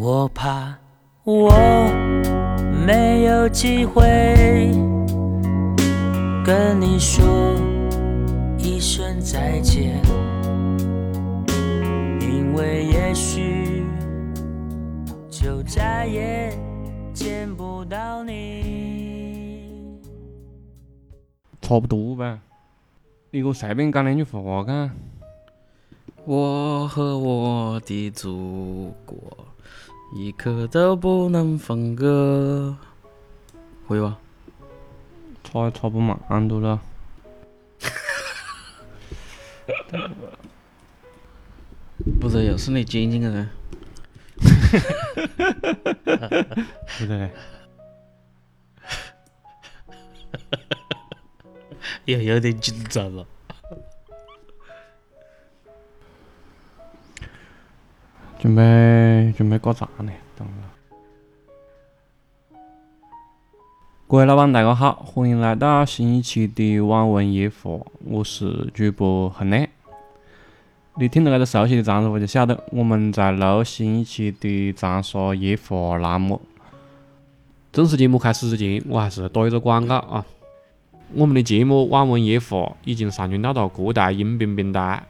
[0.00, 0.78] 我怕
[1.24, 1.50] 我
[2.86, 4.04] 没有机会
[6.44, 7.26] 跟你说
[8.56, 10.00] 一声再见，
[12.20, 13.84] 因为也许
[15.28, 16.56] 就再也
[17.12, 19.98] 见不到你。
[21.60, 22.38] 差不多吧。
[23.32, 24.92] 你给我随便讲两句话看。
[26.24, 29.16] 我和我的祖国
[30.12, 32.74] 一刻都不能分割，
[33.86, 34.18] 会吧？
[35.44, 36.80] 差差不蛮多了。
[42.20, 43.48] 不是，又是你剪进去的。
[46.98, 47.30] 不对，
[52.06, 53.26] 又有点紧张了。
[58.38, 60.70] 准备准备搞砸呢，等会儿。
[64.06, 69.66] 各位老板，大家好，欢迎来到新一期的网文夜话，我是主播恒亮。
[70.94, 76.40] 你听到这个熟悉的长沙话，就晓得我们在录新一期的长沙夜话栏目。
[77.72, 80.24] 正式节目开始之前，我还是打一个广告啊！
[81.12, 85.02] 我们的节目《网文夜话》已经上传到了各大音频平台，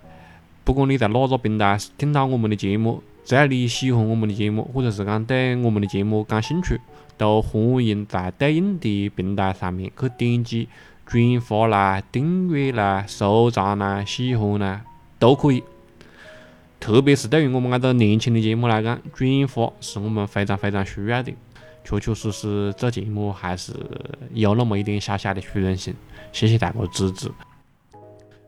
[0.64, 6.80] 不管你在哪个平台听到我们的节目，只要你喜欢我们的节目，或者是讲对我们的节目感兴趣，
[7.18, 10.66] 都欢迎在对应的平台上面去点击
[11.04, 14.80] 转发啦、订阅啦、收藏啦、喜欢啦，
[15.18, 15.62] 都可以。
[16.80, 21.34] 特别是对于我们这个年轻的节目来讲，转发是我们非常非常需要的。
[21.84, 23.74] 确确实实，做节目还是
[24.32, 25.94] 有那么一点小小的虚荣心。
[26.32, 27.30] 谢谢大家支持。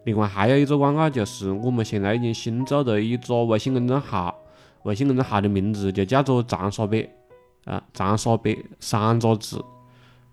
[0.04, 4.34] 另外还有一个广告，就是我们现在已经新做了一个微信公众号，
[4.84, 7.08] 微信公众号的名字就叫做“长沙北”，
[7.64, 9.64] 啊，长沙北三个字。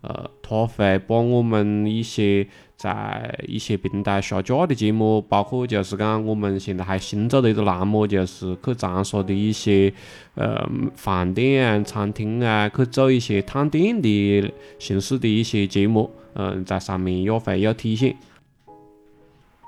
[0.02, 9.92] 呃，他会把我们一些在一些平台下架的节目，包括就是讲我们现在还新做的一个栏目，就是去长沙的一些
[10.36, 18.16] 呃饭店啊、餐厅啊，去做一些探店的形式的一些节目，嗯，在上面也会有体现。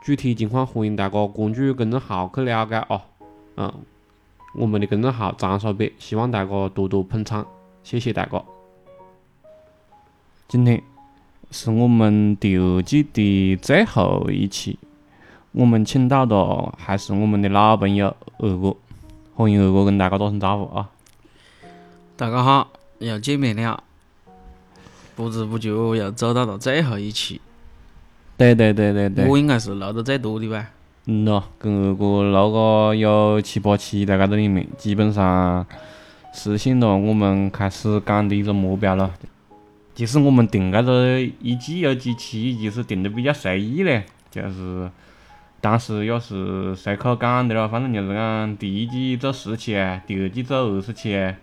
[0.05, 3.01] 具体情况欢迎大家关注公众号去了解啊。
[3.57, 3.73] 嗯，
[4.53, 7.45] 我们的公众号“长沙北”，希望大家多多捧场，
[7.83, 8.43] 谢谢大家。
[10.47, 10.81] 今天
[11.51, 14.79] 是我们第二季的最后一期，
[15.51, 18.75] 我们请到的还是我们的老朋友二哥，
[19.35, 20.89] 欢迎二哥跟大家打声招呼啊！
[22.17, 23.83] 大家好，又见面了。
[25.15, 27.39] 不知不觉又走到了最后一期，
[28.37, 30.71] 对对对对对，我应该是录的最多的吧？
[31.11, 35.65] 嗯咯，跟二哥录个有七八期在搿个里面，基本上
[36.31, 39.11] 实现了我们开始讲的一个目标了。
[39.95, 44.87] 其实我们定搿个一季有几期，其实定得比较随意嘞，就是
[45.59, 49.73] 当时也是随口讲的咯，反正就是讲第一季做十期，
[50.05, 51.33] 第二季做二十期，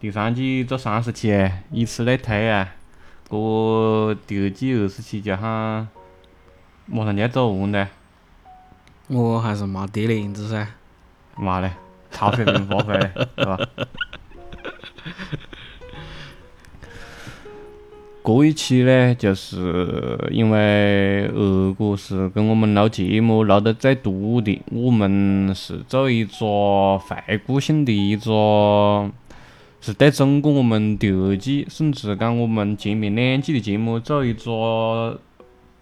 [0.00, 2.72] 第三季做三十期，以此类推啊。
[3.28, 5.88] 搿第二季二十期就喊
[6.86, 7.88] 马上就要做完噻，
[9.10, 10.66] 我还是没得链子噻。
[11.36, 11.70] 妈嘞，
[12.10, 13.58] 超水平发挥嘞， 是吧？
[18.22, 29.10] 这一期呢，就是因为二哥是跟我们录节目录得最多的，我们是做一个回顾性的一个，
[29.80, 35.20] 是对整个我们第二季，甚至讲我们前面两季的节目做一个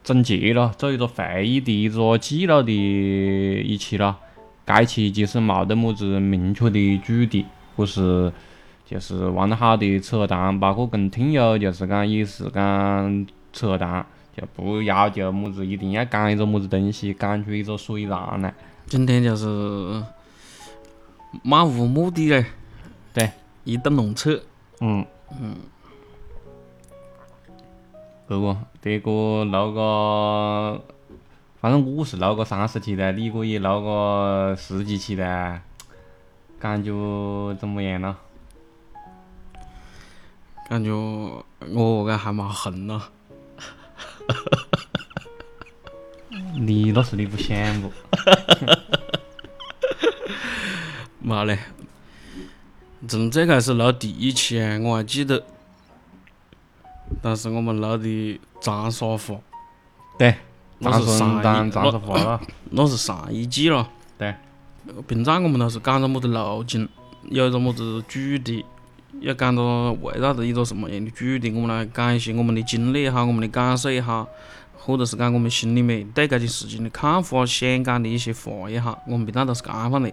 [0.08, 4.16] 总结咯，做一个会议的一个记录的一期咯。
[4.64, 7.44] 这一期其实没得么子明确的主题，
[7.76, 8.32] 或是。
[8.86, 18.54] 就是玩得好的扯淡，包括跟听友就是讲也是讲扯淡，就不要求么子一定要讲一个么子东西，讲出一个所以然来。
[18.86, 20.02] 今天就是
[21.42, 22.46] 漫无目的嘞，
[23.12, 23.30] 对，
[23.64, 24.40] 一顿乱扯。
[24.81, 25.05] 嗯
[25.38, 25.55] 嗯。
[28.30, 30.82] 二哥，这个录个，
[31.60, 35.60] 反正我是录个三十期的，你可以录个十几期的，
[36.60, 36.92] 感觉
[37.54, 38.14] 怎么样呢？
[40.69, 43.00] 感觉我个还蛮横咯，
[46.60, 47.90] 你那是你不想不？
[51.26, 51.58] 妈嘞，
[53.08, 55.42] 从最开始录第一期啊，我还记得，
[57.22, 59.40] 但是我们录的长沙话，
[60.19, 60.34] 对，
[60.78, 62.40] 那是上一长沙话了，
[62.70, 63.88] 那是上一季了。
[64.16, 64.34] 对，
[65.06, 66.88] 平常我们都是讲着么子路径，
[67.31, 68.64] 有一个么子主题，
[69.20, 74.28] 要讲到围绕着一个什么样的主题，我们来讲一些我们的经历也好，我们的感受也好，
[74.76, 80.12] 或者是讲我们心里面对这件事情的看法、想讲的一些话也好，我们平常都是这样放的。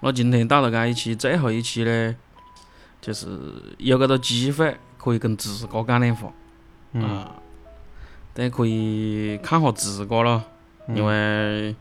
[0.00, 2.16] 那今天到了这一期最后一期呢，
[3.00, 3.26] 就是
[3.78, 6.30] 有这个机会可以跟自个讲点话，
[6.92, 7.26] 嗯，
[8.34, 10.42] 对，可以看下自个咯，
[10.94, 11.74] 因为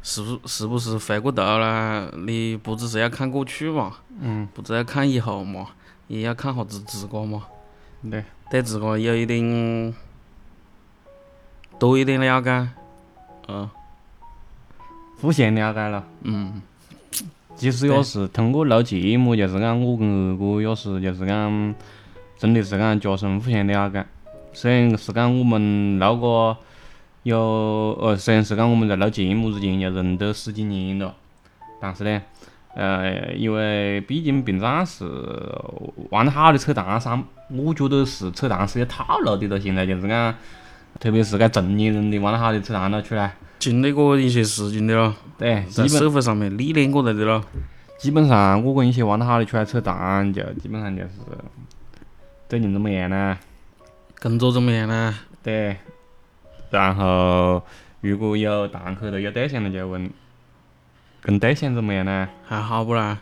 [0.00, 5.66] 是不是不是回过头来，你不只是要看过去嘛，嗯，不只要看以后嘛，
[6.06, 7.42] 也要看下自自个嘛，
[8.08, 9.94] 对，对自个有一点
[11.78, 12.68] 多一点了解，
[13.48, 13.68] 嗯
[15.20, 16.04] 互相了解了。
[16.22, 16.60] 嗯，
[17.54, 21.74] 其实也是通过录节目，就是讲我跟二哥也是就是讲，
[22.42, 24.04] 真的是讲加深互相了解。
[24.52, 26.56] 虽然是讲我们录个
[27.22, 27.38] 有
[28.00, 31.14] 呃，虽然是讲我们在录节目之前就认得十几年了，
[31.80, 32.20] 但是呢，
[32.74, 35.04] 呃，因为毕竟平常是
[36.10, 39.60] 玩得好的扯淡噻，我觉得是扯淡是有套路的了。
[39.60, 40.34] 现在就是讲，
[40.98, 47.40] 特别是该成年人的玩得好的扯淡了出来，经历过一些事情的咯，对，社会上面历练过来的咯，
[48.00, 51.08] 基本上我跟一些玩得好的出来扯淡，就基本上就是
[52.52, 53.38] 最近怎么样呢？
[54.20, 55.14] 工作怎么样呢？
[55.42, 55.74] 对，
[56.70, 57.62] 然后
[58.02, 60.10] 如果有档口头有对象了，就问
[61.22, 62.28] 跟对象怎么样呢？
[62.44, 63.18] 还好不啦？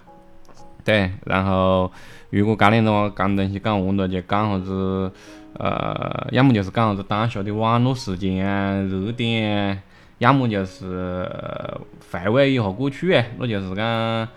[0.84, 1.92] 对，然后
[2.30, 5.12] 如果家里的话讲东西讲完了，就讲啥子
[5.60, 9.78] 呃，要么就是讲啥子当下的网络事件啊、热点啊，
[10.18, 10.86] 要么就是
[11.30, 11.80] 呃
[12.10, 14.28] 回味一下过去啊，那就是讲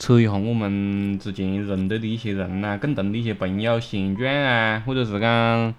[0.00, 5.74] 扯一下我们之前认得的一些人呐、共同的一些朋友现状啊，或者是讲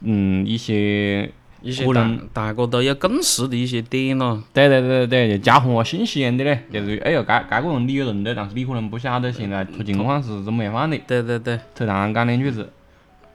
[0.00, 1.28] 嗯一些
[1.60, 10.96] 一些大可能大家都有共识的一些点咯，对对对对，就交换下信息一样的嘞，就是哎哟，该该个人你有认得，但是你可能不晓得现在他情况是怎么样放的。
[11.06, 12.70] 对对对，扯淡讲两句子。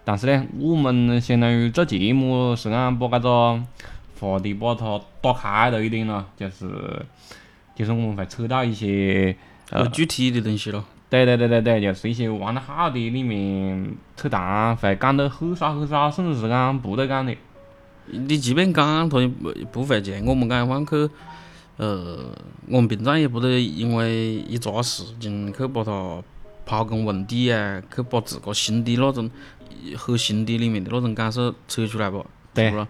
[0.06, 3.64] 但是呢，我们相当于做节目是讲把搿个
[4.22, 6.66] 话题把它打开了一点咯，就是
[7.76, 9.36] 就是我们会扯到一些
[9.71, 10.83] 呃，具体的东西咯。
[11.10, 17.36] 对对对对对，就是一些玩得好的里面扯淡，会讲得很少很少，甚至是讲不得讲的。
[18.12, 21.10] 你即便讲，他也不不会像我们讲放去，
[21.77, 22.25] 呃，
[22.68, 26.21] 我们平常也不得因为一桩事情去把它
[26.68, 29.30] 刨根问底啊，去把自个心底那种
[29.98, 32.24] 很心底里面的那种感受扯出来吧，
[32.54, 32.88] 对是不啦？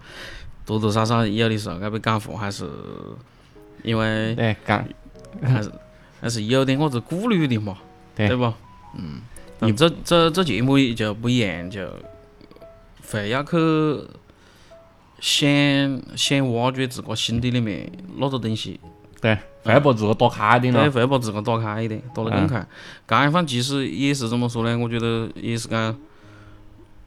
[0.66, 2.68] 多多少少有的时候，该被讲话还是
[3.82, 4.84] 因为对，讲
[5.42, 5.70] 还是
[6.20, 7.78] 还是有点我子顾虑的嘛，
[8.14, 8.54] 对对吧？
[8.94, 9.20] 嗯，
[9.60, 11.88] 你这这这节目就不一样，就
[13.10, 13.56] 会要去
[15.20, 15.48] 想
[16.16, 18.78] 想挖掘自个心底里面那个东西，
[19.20, 20.90] 对，会把自个打开一点对，咯。
[20.90, 22.66] 会把自个打开一点，打得更开。
[23.06, 24.76] 这样放其实也是怎么说呢？
[24.78, 25.96] 我觉得也是讲，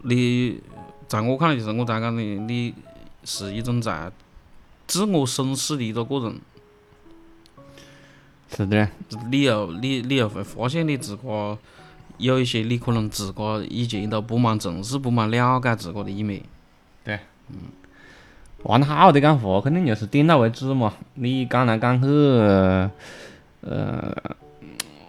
[0.03, 0.59] 你
[1.07, 2.73] 在我看来就是我才讲的，你
[3.23, 4.11] 是一种在
[4.87, 6.39] 自我审视的一个过程。
[8.55, 8.87] 是的，
[9.31, 11.57] 你又你你又会发现你自个
[12.17, 16.41] 有一些你可能自个以前都不蛮重视、不蛮了解自个的一面。
[17.03, 17.19] 对，
[17.49, 17.57] 嗯
[18.63, 20.93] 玩得好的讲话，肯定就是点到为止嘛。
[21.15, 22.89] 你讲来讲去，呃，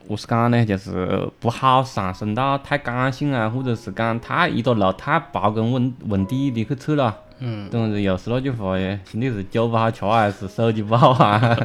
[0.08, 0.64] 何是讲呢？
[0.64, 7.16] 就是不好上升到太感性啊，或者是讲太一个路太刨根问问底的去扯了。
[7.40, 11.56] 嗯，等于是又是那句话耶，兄弟是酒不好吃还是手机不好啊？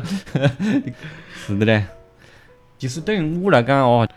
[1.34, 1.86] 是的嘞。
[2.78, 4.08] 其实对于我来讲哦，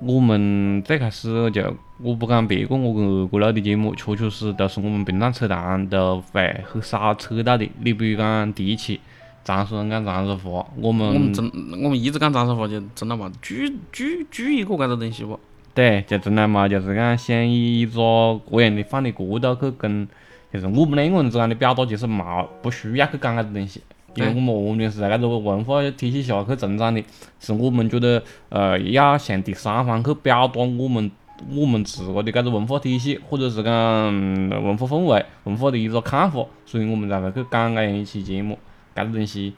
[0.00, 7.68] 我们最开始就我不讲别个，我跟二哥录的节目，确确实都是我们平常扯谈都会很少扯到的。
[7.82, 9.00] 你比如讲第一期
[9.44, 11.50] 长沙人讲长沙话，我们我们们真
[11.82, 15.38] 我们一直讲长沙话，就真的嘛，举举举一个搿个东西不？
[15.74, 20.08] 对，就真的嘛，就是讲想以一个个样的放的角度去跟，
[20.52, 23.82] 就是我们两个人之间的表达，其实冇不需要去讲搿个东西，
[24.14, 27.02] 因为我们完全是在搿个文化体系下去成长的，
[27.40, 31.10] 是我们觉得呃要向第三方去表达我们
[31.54, 38.58] 我们自个的搿个文化体系，或者是讲、嗯文化氛围、文化的一个看法，所以我们才会去讲搿样一期节目，
[38.94, 39.52] 搿个东西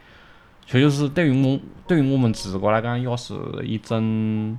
[0.66, 4.58] 确确实对于我对于我们自个来讲，也是一种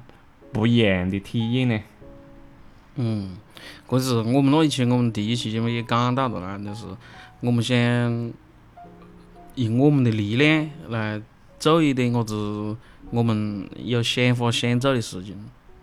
[0.54, 1.80] 不一样的体验呢。
[3.02, 3.38] 嗯，
[3.88, 6.86] 搿是我们那一期我们第一期节目也讲到的啦，就是
[7.40, 7.78] 我们想
[9.56, 11.22] 用我们的力量来
[11.58, 12.76] 做一点啥子
[13.10, 15.34] 我们有想法想做的事情。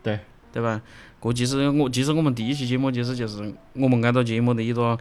[0.03, 0.21] 对，
[0.53, 0.83] 对吧？
[1.19, 4.99] 搿其实我其实我们第一期节目其实就是我们搿个节目的一个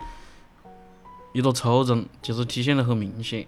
[1.34, 3.46] 一个初衷，其实体现得很明显，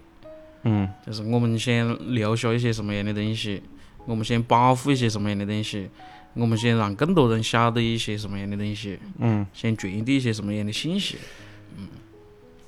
[0.64, 3.62] 嗯，就是我们想留下一些什么样的东西，
[4.04, 5.88] 我们想保护一些什么样的东西，
[6.34, 11.16] 我们先让更多人晓得一些什么样的东西，嗯，先传递一些什么样的信息。
[11.76, 11.88] 嗯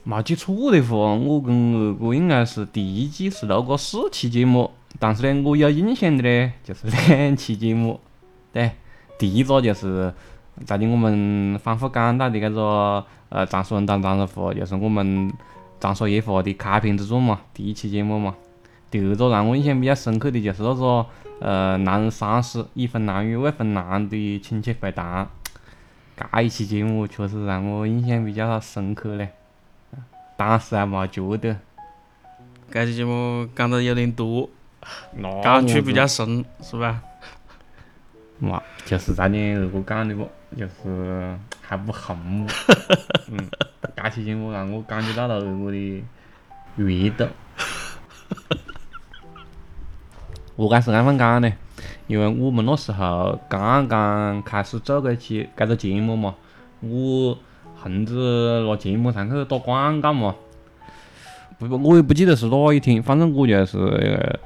[0.02, 8.00] 没记错的话，我跟二哥应该是第一季是录过四期节目，但是呢，我有印象的呢就是两期节目。
[8.50, 8.71] 对，
[9.19, 10.12] 第一个就是
[10.64, 15.31] 在的我们反复讲到的搿个呃长沙人当长沙话，就是我们
[15.79, 18.35] 长沙夜话的开篇之作嘛，第一期节目嘛。
[18.90, 21.07] 第二个让我印象比较深刻的就是那个
[21.41, 25.29] 呃男人三十已婚男女未婚男的亲戚会谈，
[26.17, 29.31] 这一期节目确实让我印象比较深刻嘞。
[30.37, 31.57] 当时还没觉得，
[32.71, 34.49] 这期节目讲得有点多，
[35.43, 37.03] 感触比较深，是吧？
[38.39, 42.47] 嘛，就是在你二哥讲的不，就是还不恨我。
[43.29, 43.51] 嗯，
[43.95, 46.03] 这期节目让我感觉到了二哥的
[46.77, 47.27] 阅读。
[50.69, 51.52] 何解是安放讲呢？
[52.07, 56.35] 因为我们那时候刚刚开始做搿期搿个节目嘛，
[56.81, 57.38] 我
[57.76, 58.12] 横直
[58.67, 60.35] 拿节目上去打广告嘛。
[61.59, 64.40] 不，我也不记得是哪一天，反正我就是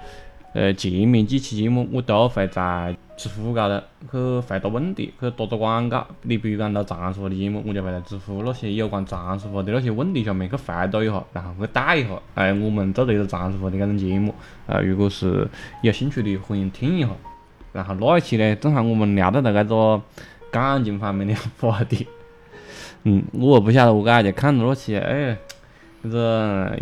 [0.54, 3.80] 呃前面几期节目我都会在知乎高头
[4.10, 6.06] 去回答问题，去打打广告。
[6.22, 12.10] 你比如讲到长沙话的节目，我就会在知乎那些有关长沙话的那些问题下面去回答一下，然后去带一下。
[12.34, 14.34] 哎，我们做这个长沙话的搿种节目，
[14.66, 15.46] 呃，如果是
[15.82, 17.08] 有兴趣的，欢迎听一下。
[17.72, 20.02] 然后那一期呢，正好我们聊到了搿个
[20.50, 22.06] 感情方面的话题。
[23.02, 25.36] 嗯，我不晓得何解，就看到那期，哎，
[26.04, 26.78] 搿个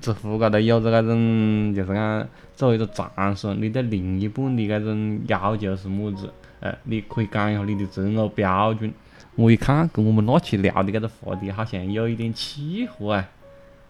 [0.00, 6.32] 知乎高头有着搿种，就是讲作为一个长寿，你对另一半的搿种要求是么子？
[6.60, 8.92] 呃，你可以讲一下你的择偶标准。
[9.34, 13.28] 我一看，跟我们那期聊的搿个话题好像有一点契合啊，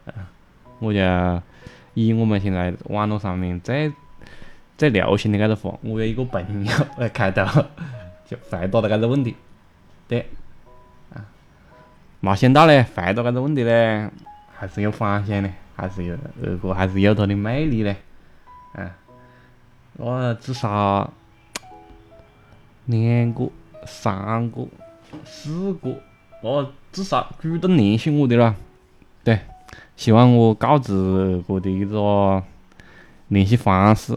[0.06, 0.12] 嗯，
[0.80, 0.98] 我就
[1.94, 3.92] 以我们现在网络上面最
[4.76, 7.44] 最流行的搿个话，我有一个朋友来开头
[8.26, 9.36] 就回答了搿个问题，
[10.08, 10.26] 对，
[11.14, 11.22] 啊，
[12.18, 14.10] 没想到嘞，回答搿个问题嘞，
[14.58, 17.96] 还是有反响的，还是有二哥还是有他的魅力嘞，
[18.72, 18.90] 嗯，
[19.98, 21.12] 我至少
[22.86, 23.50] 两个、
[23.84, 24.66] 三个、
[25.24, 26.00] 四个，
[26.42, 28.54] 我至少主动联系我的了，
[29.22, 29.38] 对，
[29.96, 32.42] 希望我告知二哥的一个
[33.28, 34.16] 联系方式。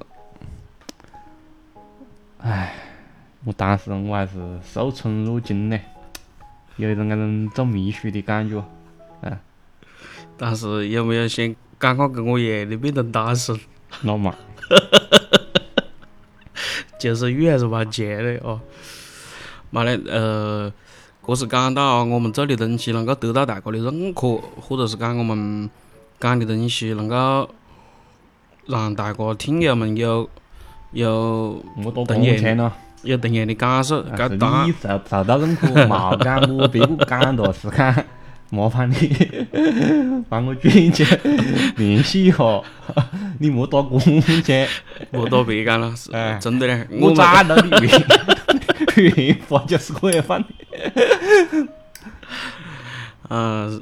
[2.38, 2.74] 唉，
[3.44, 5.82] 我当时我还是受宠若惊嘞，
[6.78, 8.64] 有一种那种做秘书的感觉。
[10.40, 13.60] 但是有没有先赶快跟我一样的变成单身？
[14.04, 14.34] 老嘛，
[16.98, 18.60] 就是雨还是蛮甜的哦。
[19.72, 20.72] 嘛嘞，呃，
[21.28, 25.70] 这是讲到我们做的东西能够得到大家的认可，或者是讲我们
[26.20, 27.50] 讲的东西能够
[28.68, 30.30] 让大家听友们有
[30.92, 31.62] 有
[32.08, 32.72] 同样钱了，
[33.04, 34.02] 有同样的感受。
[34.02, 37.94] 啊是搿当然你受受到认可，冇讲我别个讲的是讲
[38.52, 41.06] 麻烦你帮我转接
[41.78, 42.38] 联系一下，
[43.40, 44.00] 你莫打工
[44.44, 44.68] 钱，
[45.12, 46.88] 不多别干了，是 哎真的嘞。
[46.92, 47.80] 我们找到的
[48.98, 50.48] 原原话就是这样放的。
[53.30, 53.82] 嗯，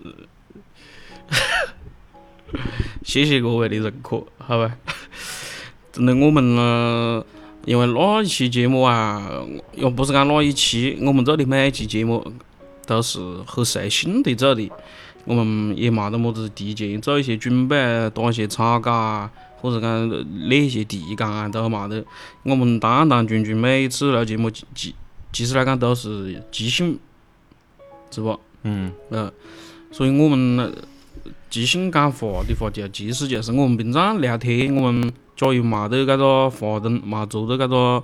[3.04, 4.76] 谢谢各位的认可，好吧？
[5.94, 7.24] 真的，我们呢，
[7.64, 9.26] 因为那一期节目啊，
[9.76, 12.22] 又不是讲那一期，我们做的每一期节目
[12.88, 14.72] 都是很随性的做的，
[15.26, 17.76] 我们也没得么子提前做一些准备，
[18.12, 19.30] 打一些草稿啊，
[19.62, 20.10] 或者讲
[20.48, 22.04] 列一些提纲啊，都没得。
[22.44, 24.96] 我们单单纯纯每次录节目，其其
[25.34, 26.98] 其实来讲都是即兴，
[28.10, 28.40] 是不？
[28.64, 29.32] 嗯，嗯，
[29.92, 30.72] 所以我们呃
[31.50, 38.04] 即兴讲话的话，就其实就是我们平常聊天，我们假如没得搿个话筒，没坐到搿个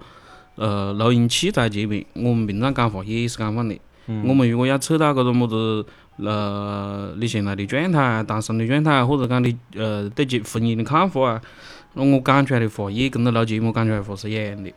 [0.56, 3.80] 呃录音器在前面，我们平常讲话也是讲放的。
[4.08, 5.86] 我们如果要扯到搿种么子
[6.18, 11.42] 呃你现在的状态、单身的状态，或者讲你呃对结婚姻的看法啊，
[11.94, 14.72] 那我讲出来的话也跟着录节目讲出来的话是一样的。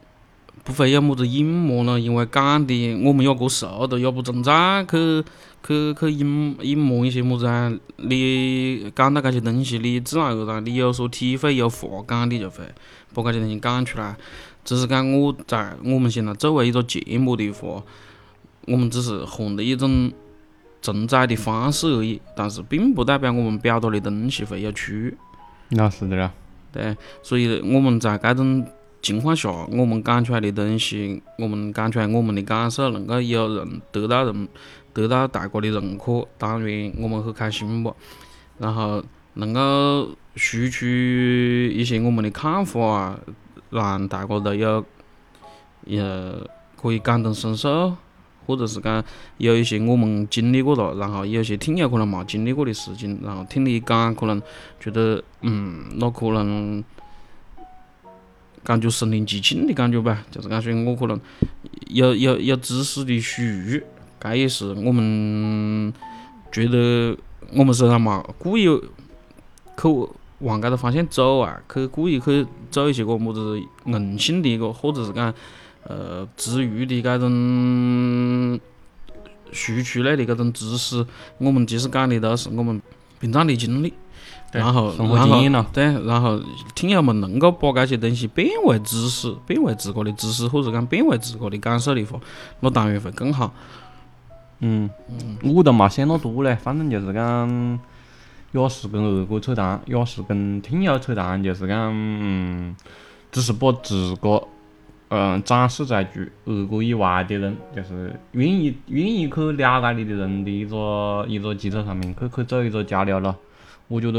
[0.64, 5.22] 不会有么子隐瞒了，因为讲的我们也过熟的，也不存在去
[5.64, 7.72] 去去隐隐瞒一些么子啊。
[7.98, 12.64] 你讲到搿些东西，你自然而然你有所体会，有话讲，你就会
[13.14, 14.16] 把搿些东西讲出来。
[14.64, 17.80] 只是讲我在我们现在作为一个节目的话，
[18.66, 20.12] 我们只是换了一种
[20.82, 25.16] 承载的方式而已，但是并不代表我们表达的东西会有区。
[25.70, 26.32] 那是的啦。
[26.72, 28.66] 对，所以我们在这种
[29.00, 34.48] 情况下，我们讲出来的东西，我们讲出来我们的感受，能够有人得到人
[34.92, 37.92] 得到大家的认可，当然我们很开心吧。
[38.58, 39.02] 然后
[39.34, 43.20] 能够输出一些我们的看法啊，
[43.70, 44.84] 让大家都有
[45.88, 46.40] 呃
[46.76, 47.96] 可可以感同身受，
[48.46, 49.02] 或者是讲
[49.38, 54.40] 有一些我们经历过了，然后有些听友可能没经历过的事情，然后听你讲，可能
[54.78, 56.82] 觉得嗯，那可能
[58.62, 61.20] 感觉身临其境的感觉吧，就是讲说我可能
[61.88, 63.42] 有有有知识的输，
[64.20, 65.92] 这也是我们
[66.50, 67.16] 觉得
[67.54, 70.08] 我们身上嘛故意去
[70.40, 75.32] 往这个方向走啊，去故意去走一些个么子硬性的一个，或者是讲
[75.88, 78.60] 呃之余的这种
[79.52, 81.06] 输出类的这种知识，
[81.38, 82.80] 我们其实讲的都是我们
[83.20, 83.92] 平常的经历。
[84.52, 86.40] 对然后，生活经验咯对，然后
[86.76, 92.20] 听友们能够把这些东西变为知识，变为自个的知识，或者讲变为自个的感受的话，
[92.60, 93.52] 那当然会更好。
[94.60, 94.88] 嗯，
[95.42, 97.78] 我都没想那多嘞，反正就是讲，
[98.52, 102.76] 也是跟二哥扯谈，也是跟听友扯谈，就是讲，嗯，
[103.32, 104.46] 只是把自个，
[105.08, 113.34] 嗯，展示在局二哥以外的人，就是愿意愿意去了解你的人的一个一个基础上面去去做一个交流咯。
[113.88, 114.18] 我觉得，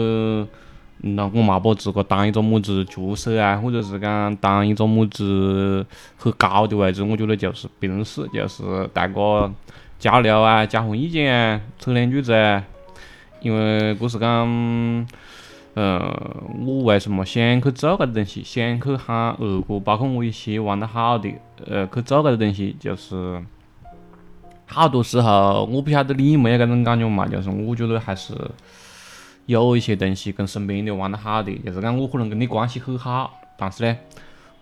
[1.02, 5.86] 嗯那我没把自个当一个么子角色啊，或者是讲当一个么子
[6.18, 9.52] 很高的位置，我觉得就是平时就是大家
[10.00, 12.64] 交流啊，交换意见啊，扯两句子啊。
[13.42, 14.48] 因为这是讲，
[15.78, 16.12] 呃，
[16.66, 21.32] 我为什么想去做搿个东西，想去喊二哥，包括我一些玩得好的，
[21.68, 23.44] 呃，去做搿个东西，就是
[24.66, 28.34] 好多时候我不晓得你有没有搿种感觉嘛，就是我觉得还是
[29.46, 33.96] 有一些东西跟身边的玩得好的，就是讲我可能跟你关系很好，但是呢，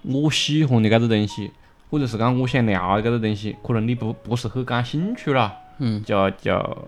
[0.01, 1.49] 我喜欢的搿个东西，
[1.89, 5.59] 或者是讲我想聊的搿个东西，可能你不不是很感兴趣了。
[5.79, 6.87] 嗯，就就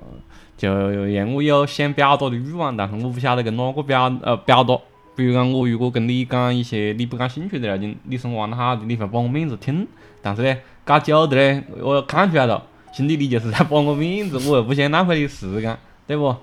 [0.56, 4.80] 就让我有想表达的欲望，但是我不晓得跟哪个表呃表达。
[5.16, 9.88] 比如讲，我如果跟你讲一些你不感兴趣的那种，你是玩得好的，你会把我面子听。
[10.22, 12.64] 但是呢，搞久的呢，我看出来了，
[12.94, 15.76] 兄弟你就是在 把我面子，我又不想浪费你时间，
[16.06, 16.36] 对不？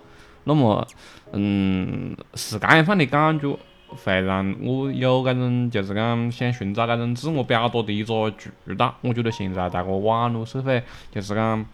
[0.42, 0.84] 那么，
[1.32, 3.56] 嗯，是这样放的感觉，
[3.88, 8.92] 会让我有搿种就是讲想寻找搿种自我表达的一个渠道。
[9.02, 11.64] 我觉得现在在个网络社会，就是讲。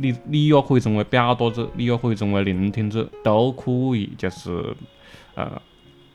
[0.00, 4.74] 你你也可以成为表达者，你也可以成为聆听者，都可以就是
[5.34, 5.60] 呃，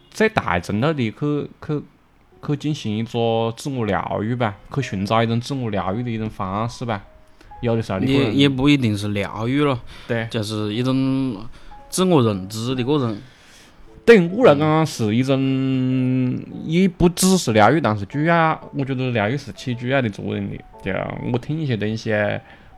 [0.09, 1.81] 在大众那里去去
[2.47, 7.03] 去进行一个自我疗愈吧，去寻找一种自我疗愈的一种方式吧。
[7.61, 11.37] 有的时候你也也不一定是疗愈了，对，就是一种
[11.89, 13.21] 自我认知的过程。
[14.05, 20.57] 对于我来讲是一种，也不只是疗愈，但是主要我觉得疗愈是起主要的作用的。
[20.83, 20.91] 就
[21.31, 22.11] 我听一些东西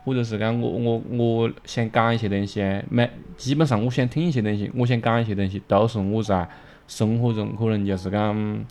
[0.06, 6.48] 或者是讲我我我想讲一些东西啊，每基本上我想听一些东西，我想讲一些东西，都是我在
[6.88, 8.65] 生活中可能就是讲，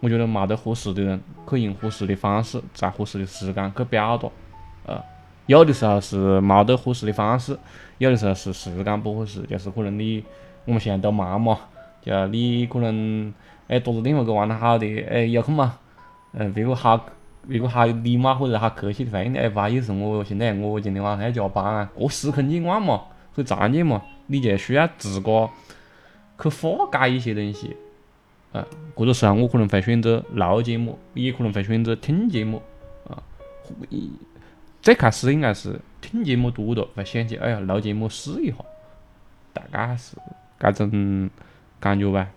[0.00, 4.28] 我觉得没得合适的人，去用合适的方式，在合适的时间去表达。
[4.84, 5.00] 呃，
[5.46, 7.56] 有的时候是没得合适的方式，
[7.98, 10.24] 有的时候是时间不合适，就是可能你
[10.64, 11.56] 我们现在都忙嘛，
[12.02, 13.32] 就你可能
[13.68, 15.78] 哎打个电话给玩得好的，哎有空嘛？
[16.32, 17.06] 嗯，别个好，
[17.48, 23.02] 别个好礼貌或者好客气的回应你，哎不好意思，我现在我今天晚上要加班啊，这司空见惯嘛，
[23.34, 25.50] 很常见嘛，你就需要自个
[26.40, 27.76] 去化解一些东西。
[28.52, 32.62] 啊，这个时候我可能会选择录节目，也可能会选择听节目。
[33.08, 33.22] 啊，
[34.80, 38.56] 最开始应该是听节目多哒，会想起哎呀录节目试一下，
[39.52, 40.16] 大概是
[40.60, 41.30] 搿种
[41.80, 42.28] 感觉吧。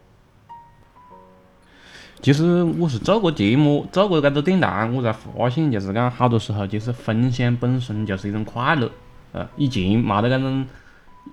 [2.21, 8.89] 其实我是做过节目，做过搿个电台，我才发现，就是讲好多时候，其实分享本身就是一种快乐。
[9.31, 10.65] 呃，以前没得搿种，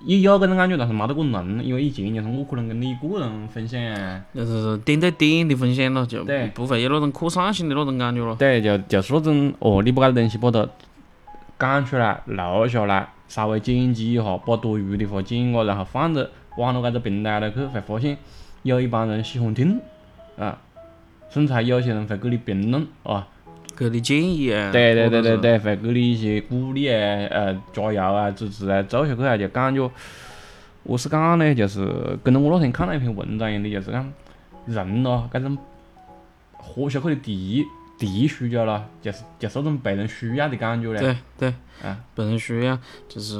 [0.05, 8.37] 也有搿种感觉，但是没得过浓，因为以前就是我可能跟你一个人分享啊，就是点对点的分享咯，就对不会有那种扩散性的那种感觉咯。
[8.39, 10.69] 对，就就是那种哦，你把搿个东西把它
[11.59, 16.27] 讲出来、录下来，稍微剪辑一下，把多余的话剪个，然后放到
[16.59, 18.19] 网络搿个平台头去，会发现
[18.63, 19.81] 有一帮人喜欢听，
[20.37, 20.59] 啊，
[21.33, 23.27] 甚至还有些人会给你评论啊，
[23.75, 24.71] 给你建议啊。
[24.71, 25.23] 对对对。
[25.23, 26.99] 对对，会给你一些鼓励啊，
[27.31, 29.91] 呃，加油啊，支持啊，做下去啊，就感觉，
[30.83, 34.13] 我是讲呢，就是跟着我那天看了一篇文章一样的，就是讲
[34.67, 35.57] 人咯，这种
[36.53, 37.65] 活下去的第一
[37.99, 41.01] 第一需求咯，就是就是那种被人需要的感觉嘞。
[41.01, 43.37] 对对，啊，被人需要，就是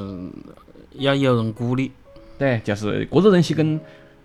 [0.93, 1.91] 要有人鼓励。
[2.39, 3.79] 对，就是搿个东西跟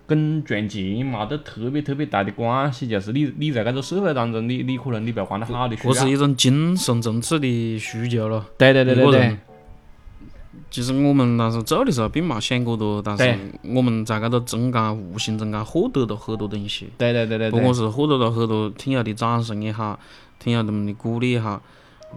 [0.08, 5.92] 跟赚钱没得特别特别大的关系，就是你你在搿个社会当中，你你可能你被玩得好的需要。
[5.92, 8.44] 这是一种精神层次的需求咯。
[8.56, 9.36] 对对对对对。
[10.70, 17.74] 其实我们当时做的时候并没想过多，但是我们在搿个中间无形中间获得了很多东西，对对对对不管。
[17.74, 19.98] 是获得了很多听友的掌声也好，
[20.38, 21.62] 听友他们的鼓励也好，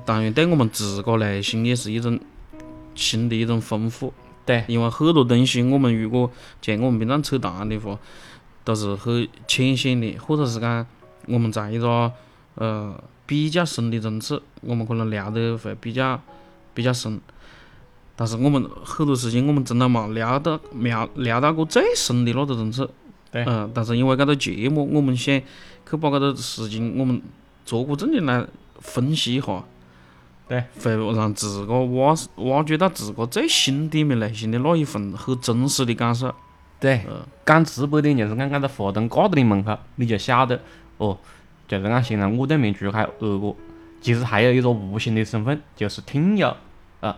[0.06, 2.18] 当然对我们自个内心也是一种
[2.96, 4.14] 新的一种丰富。
[4.46, 6.30] 对，因为很多东西我们如果
[6.62, 7.98] 像我们平常扯淡的话，
[8.64, 10.86] 都是很浅显的，或者是讲
[11.28, 12.12] 我们在一个
[12.56, 16.20] 呃比较深的层次，我们可能聊得会比较
[16.74, 17.20] 比较深。
[18.16, 22.90] 但是我们很多事情我们真的没聊到聊聊到过最深的那个层次。
[23.32, 25.40] 对嗯，但是因为搿个节目，我们想
[25.90, 27.22] 去把搿个事情我们
[27.66, 28.46] 坐过正经来
[28.80, 29.64] 分析一下。
[30.52, 36.36] 对，会让自个挖挖掘到自个最心底面内心的那一份很真实的感受。
[36.78, 37.06] 对，
[37.46, 40.60] 讲直白点就是讲，搿个话筒架到你门口，你就晓得
[40.98, 41.18] 哦，
[41.70, 43.56] 就是讲现在我对面住开二哥，
[44.02, 46.54] 其实还有一个无形的身份，就是听友
[47.00, 47.18] 啊，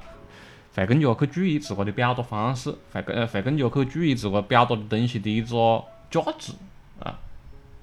[0.76, 6.54] 会更加去注意自个的表达方式，会更会更加去注意自个表达的东西的一个价值
[7.00, 7.18] 啊，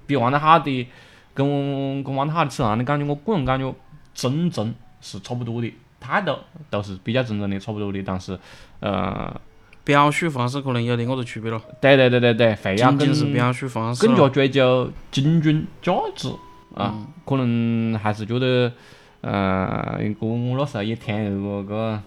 [0.07, 0.89] 比玩得好的
[1.35, 3.75] 跟我跟玩得好的吃饭的感觉，我个人感觉
[4.15, 4.73] 真诚。
[5.01, 6.37] 是差不多的，态度
[6.69, 8.03] 都是比较真诚的，差不多的。
[8.03, 8.39] 但是，
[8.81, 9.41] 呃，
[9.85, 11.61] 表述方式可能有点我个区别咯。
[11.81, 16.29] 对对对对对，会要更是表述方式更加追求精准价值
[16.75, 17.07] 啊。
[17.25, 18.73] 可能还是觉得，
[19.21, 22.01] 呃，个我那时候也听那个个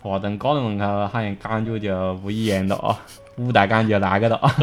[0.00, 2.98] 话筒架在门口，好像感觉就不一样了啊，
[3.36, 4.54] 舞台感就那个了啊。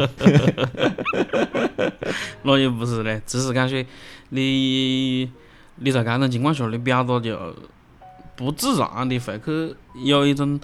[2.42, 3.84] 那也不是嘞，只是感觉
[4.30, 5.30] 你。
[5.78, 7.38] 你在搿种情况下，你表达就
[8.34, 10.58] 不自然的会去有一种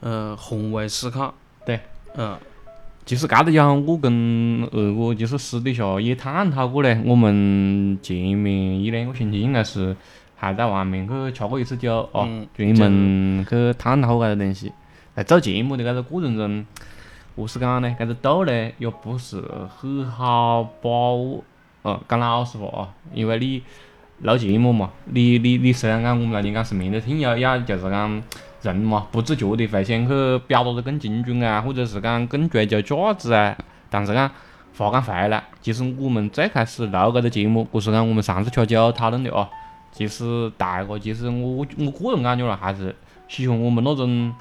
[0.00, 1.34] 呃换位思考。
[1.66, 1.80] 对，
[2.14, 2.36] 嗯，
[3.04, 6.98] 其实搿个讲，我跟二哥就是私底下也探讨过嘞。
[7.04, 9.94] 我们前面一两个星期应该是
[10.36, 14.72] 还在外面去吃过一次酒哦，专门去探讨搿个东西。
[15.14, 16.66] 在做节目的搿个过程中，
[17.36, 17.96] 何是讲呢？
[17.98, 19.42] 搿个度呢也不是
[19.78, 21.44] 很好把握。
[21.84, 23.62] 嗯，讲老实话啊，因为你。
[24.20, 28.22] 录节目嘛，你你你虽然讲我们来讲是面对听友，也就是讲
[28.62, 33.56] 人嘛，不自觉的会想去表达得更精准啊，或者是讲更追求价值啊。
[33.90, 34.30] 但是讲
[34.76, 39.48] 话讲回来，其实我们最开始录搿个节目，不是讲我们上次吃酒讨论的哦。
[39.92, 42.94] 其实大个，其实我我个人感觉了，还是
[43.28, 44.34] 喜欢我们那种。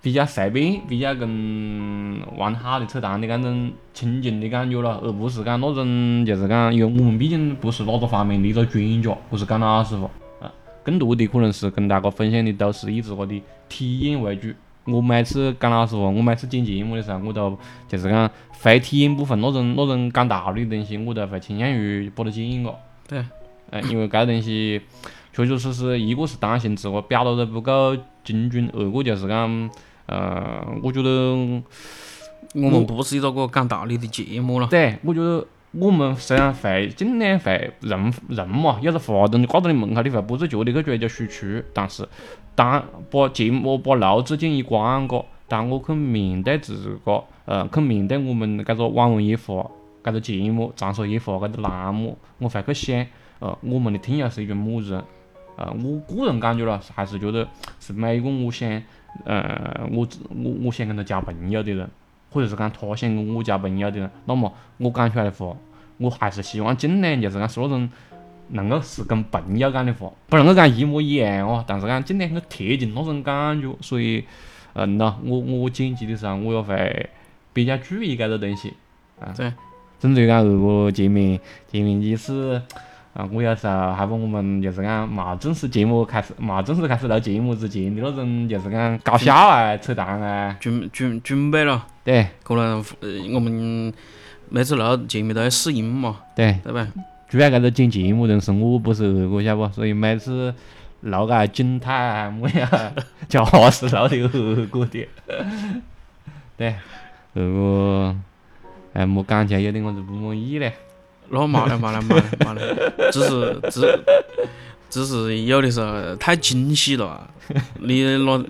[0.00, 10.08] 比较随便，比较跟玩好的扯淡的搿种亲近的感觉了，而不是讲那种就是讲，因为我们毕竟不是哪个方面的一个专家，不是讲老实话
[10.40, 10.50] 啊。
[10.84, 14.48] 更多的可能是跟大家分享的都是以自个的体验为主。
[14.84, 17.58] 我每次讲老实话，我每次剪节目的时候，我都
[17.88, 22.72] 就是讲非体验部分那种那种讲道理的东西，我都会倾向于把它剪一个。
[23.08, 23.24] 对。
[23.70, 24.80] 嗯，因为搿东西
[25.32, 29.70] 确确实实，一个是担心自个表达得不够精准，二个就是讲。
[30.08, 31.10] 呃，我觉得
[32.54, 34.66] 我们不是一个个讲道理的节目了。
[34.68, 41.62] 对，我觉得我们虽然会尽量会人人嘛，有个话筒挂到你门口，你会不自觉的去追求输出。
[41.74, 42.08] 但是，
[42.54, 49.70] 当把节目把录制键一关个，当我去面对自个，呃，去面对我们搿个网文一话
[50.02, 53.06] 搿个节目，长沙夜话搿个栏目，我会去想，
[53.40, 55.04] 呃，我们的听友是一群么子人？
[55.58, 57.46] 呃，我个人感觉了，还是觉得
[57.78, 58.82] 是每一个我想。
[59.24, 61.88] 呃，我我我想跟他交朋友的人，
[62.30, 65.56] 或者是讲他想跟我交朋友的人，那么我讲出来的话，
[65.96, 67.88] 我还是希望尽量就是讲是那种
[68.50, 73.74] 能够是跟朋友讲的话，不能够讲一模一样哦，但是讲尽量去贴近那种感觉。
[73.80, 74.24] 所以，
[74.74, 77.10] 嗯呐，我我剪辑的时候，我也会
[77.52, 78.74] 比较注意这个东西
[79.20, 79.32] 啊。
[79.36, 79.52] 对。
[80.00, 82.62] 甚至于讲如果见面见面即使。
[83.14, 91.84] 啊，我有时候还把我们就是讲冇正式节目开始，冇正式开始录节目之前的那种，就是讲搞笑啊、扯淡啊，准准准备了。
[92.04, 93.92] 对，可能呃我们
[94.48, 96.18] 每次录节目都要试音嘛。
[96.36, 96.86] 对，对吧？
[97.28, 99.68] 主要搿个剪节目人是我，不是二哥，晓不？
[99.68, 100.54] 所以每次
[101.00, 102.70] 录个景泰啊，么样，
[103.28, 105.08] 假是录的二哥的。
[106.56, 106.74] 对，
[107.34, 108.16] 二哥，
[108.92, 110.72] 哎，莫讲起来有点我子不满意嘞。
[111.30, 112.60] 那嘛了嘛了嘛了嘛了，
[113.12, 113.98] 只是只
[114.88, 117.28] 只是有的时候太惊喜了。
[117.80, 118.44] 你那，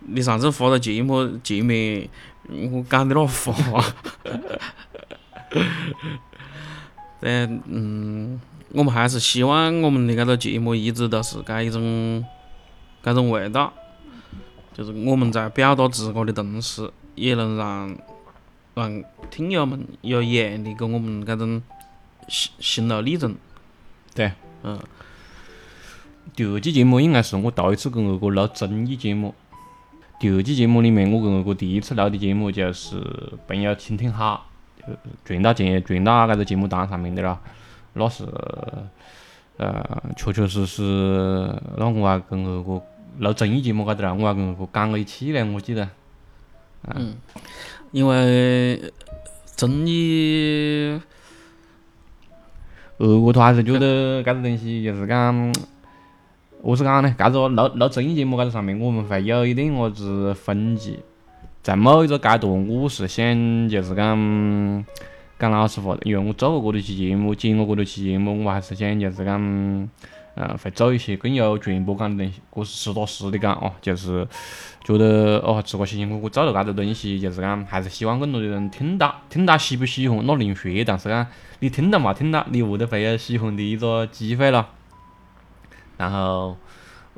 [0.00, 2.08] 你上次发的节目界面，
[2.72, 3.82] 我讲的那话，
[7.20, 8.38] 但嗯，
[8.72, 12.22] 我们还是希望我们的这个节目一直都是这一种
[13.02, 13.72] 这种味道，
[14.74, 17.96] 就是我们在表达自个的同时，也能让。
[18.74, 21.62] 让听友们有一样的跟我们搿种
[22.28, 23.34] 心心路历程。
[24.14, 24.78] 对，嗯。
[26.36, 29.34] 第二期节目应该是我头一次跟二哥录综艺节目。
[30.20, 33.00] 第二期节目里面，我跟二哥第一次录的节目就是
[33.48, 34.46] 《朋友请听好》，
[35.24, 37.40] 传到节传到搿个节目单上面的了。
[37.94, 38.24] 那是
[39.56, 40.82] 呃，确确实实，
[41.76, 42.80] 那我还跟二哥
[43.18, 45.88] 录综艺节目搿搭了，我还跟二哥讲了一期嘞，我记得。
[47.92, 48.80] 因为
[49.56, 51.00] 综艺
[52.98, 55.52] 二哥他还是觉得搿个东西就是讲，
[56.62, 57.14] 何是讲呢？
[57.18, 61.00] 搿个录录综艺节目高头上面，我们会有一点么子分歧。
[61.62, 64.84] 在某一个阶段，我是想就是讲
[65.38, 69.40] 讲老实话，因为我做过搿多期节目，剪过搿多期节目，我还是想就是讲，
[70.40, 72.40] 呃，会做一些更有传播感的东西。
[72.50, 74.26] 搿是实打实的讲哦，就是
[74.82, 81.26] 觉得哦，自个辛辛苦苦做了搿个东西，就是讲还是希望更多的人听到，听到喜不喜欢那另说，但是讲
[81.58, 84.64] 你听到嘛听到，你会得会有喜欢的一个机会咯。
[85.98, 86.56] 然后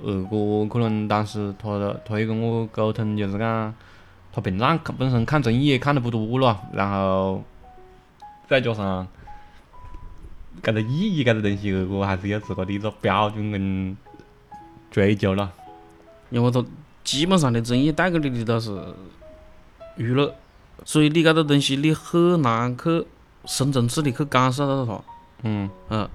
[0.05, 3.73] 二哥可能当时他他也跟我沟通，就是讲
[4.33, 7.41] 他平常本身看综艺也看得不多了，然后
[8.49, 9.07] 再加上
[10.63, 13.97] 搿个意义搿个东西，二哥还是有自个的一个标准跟
[14.91, 15.53] 追求了。
[16.31, 16.65] 因为它
[17.03, 18.81] 基本上的综艺带给你的都是
[19.97, 20.35] 娱乐，
[20.85, 23.05] 所以你搿个东西你很难去
[23.45, 25.03] 深层次的去感受到它。
[25.43, 26.09] 嗯嗯，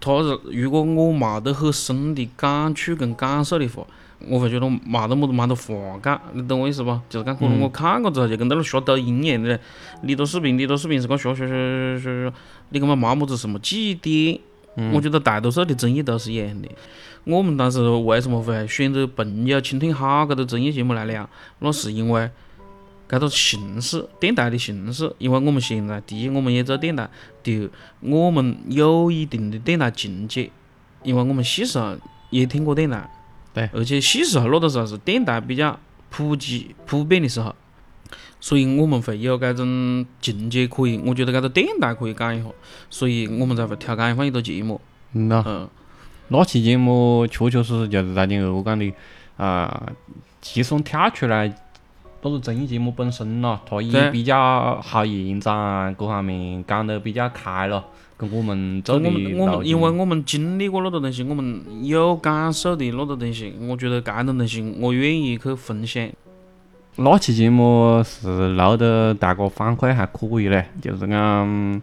[0.00, 3.86] 他是如果我没得很深的感触跟感受的话，
[4.28, 6.98] 我会觉得没得么子没得话讲，你懂我意思不？
[7.08, 9.60] 就是讲可能我看过之后就跟在那刷抖音一样的嘞，
[10.02, 12.32] 你的视频，你的视频是讲刷刷刷刷刷刷，
[12.70, 14.40] 你根本没么子什么记忆点。
[14.92, 16.68] 我觉得大多数的综艺都是一样的。
[17.22, 21.30] 我们当时为什么会选择朋友倾听好搿个综艺节目来聊？
[21.60, 22.28] 那是因为
[23.08, 25.14] 搿个形式，电台的形式。
[25.18, 27.04] 因为我们现在第一，我们也做电台；
[27.44, 30.50] 第二，我们有一定的电台情节，
[31.04, 31.96] 因为我们细时候
[32.30, 33.08] 也听过电台。
[33.54, 33.70] 对。
[33.72, 35.78] 而且细时候那个时候是电台比较
[36.10, 37.54] 普及、普遍的时候，
[38.40, 42.48] 所以我们会有搿种情节可以，我觉得搿个电台可以讲一下，
[42.90, 44.78] 所以我们才会挑拣放一个节目。
[45.14, 45.42] 嗯呐。
[45.46, 45.68] 嗯，
[46.28, 48.92] 那期节目确确实实就是大家二哥讲的，
[49.36, 49.82] 啊，
[50.40, 51.54] 就算跳出来
[52.22, 57.84] 那个综艺节目本身咯，它也比较好延展啊，各方面讲得比较开咯，
[58.16, 66.08] 跟我们做的我们因为我们经历过那个东西，我们有感受的那个东西，我觉得这种东西我愿意去分享。
[66.96, 71.82] 那期节目是录的大家反馈还可以嘞，就是讲，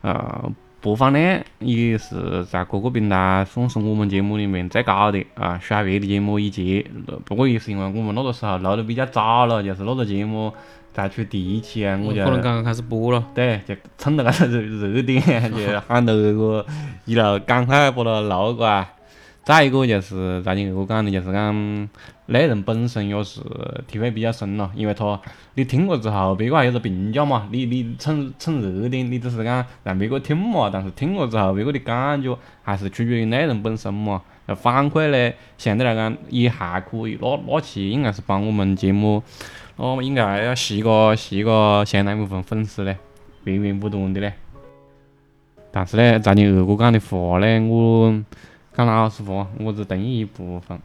[0.00, 6.84] 呃，播放量也是在各个平台算是我们节目里面最高的啊，甩别的节目一截。
[7.24, 10.52] 不过也是因为我们那个时候录得比较早了，就是那个节目
[10.92, 13.24] 才出第一期啊，我就可能刚刚开始播了。
[13.34, 15.20] 对，就趁着搿个热热点，
[15.52, 16.64] 就喊到二哥
[17.04, 18.88] 一路赶快把它录过来。
[19.44, 21.88] 再一个就是大家二哥讲的，就是讲
[22.26, 23.40] 内容本身也是
[23.88, 25.20] 体会比较深咯，因为他
[25.54, 34.22] 你听过之后，别个还有个评价嘛，你你蹭蹭热点，你只是讲让别个听嘛，但是听过之后，别个的感觉还是取决于内容本身嘛。
[34.46, 39.22] 呃反馈嘞，相对来讲也还可以，那那期应该是帮我们节目，
[39.76, 42.96] 那应该要吸个吸个相当一部分粉丝嘞，
[43.44, 44.32] 源源不断的嘞。
[45.70, 48.14] 但是嘞，照你二哥讲的话嘞，我
[48.74, 50.78] 讲老实话，我只同意一部分。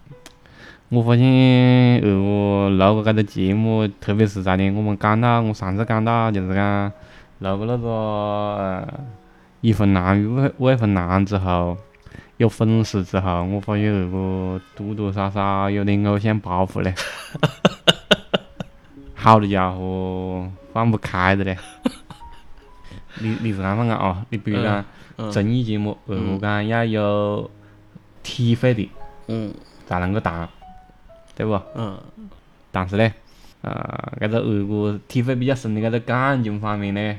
[0.89, 6.91] 我发现二哥录个搿个节目，特别是在的我们讲到我上次讲到，就是讲
[7.39, 8.88] 录个那个呃
[9.60, 11.78] 一分难与五五分难之后，
[12.38, 16.93] 有粉丝之后，我发现二哥多多少少有点偶像包袱嘞。
[19.28, 21.58] 好的家伙，放不开的嘞。
[23.20, 24.24] 你你是啷么讲哦？
[24.30, 24.86] 你比如讲
[25.18, 27.52] 嗯综艺节目，二哥讲要有
[28.24, 28.90] 体会的
[29.28, 29.54] 嗯
[29.86, 30.48] 才能够谈，
[31.36, 31.62] 对不？
[31.76, 32.00] 嗯，
[32.72, 33.12] 但是呢，
[33.63, 37.18] 呃，搿个二哥体会比较深的搿个感情方面呢，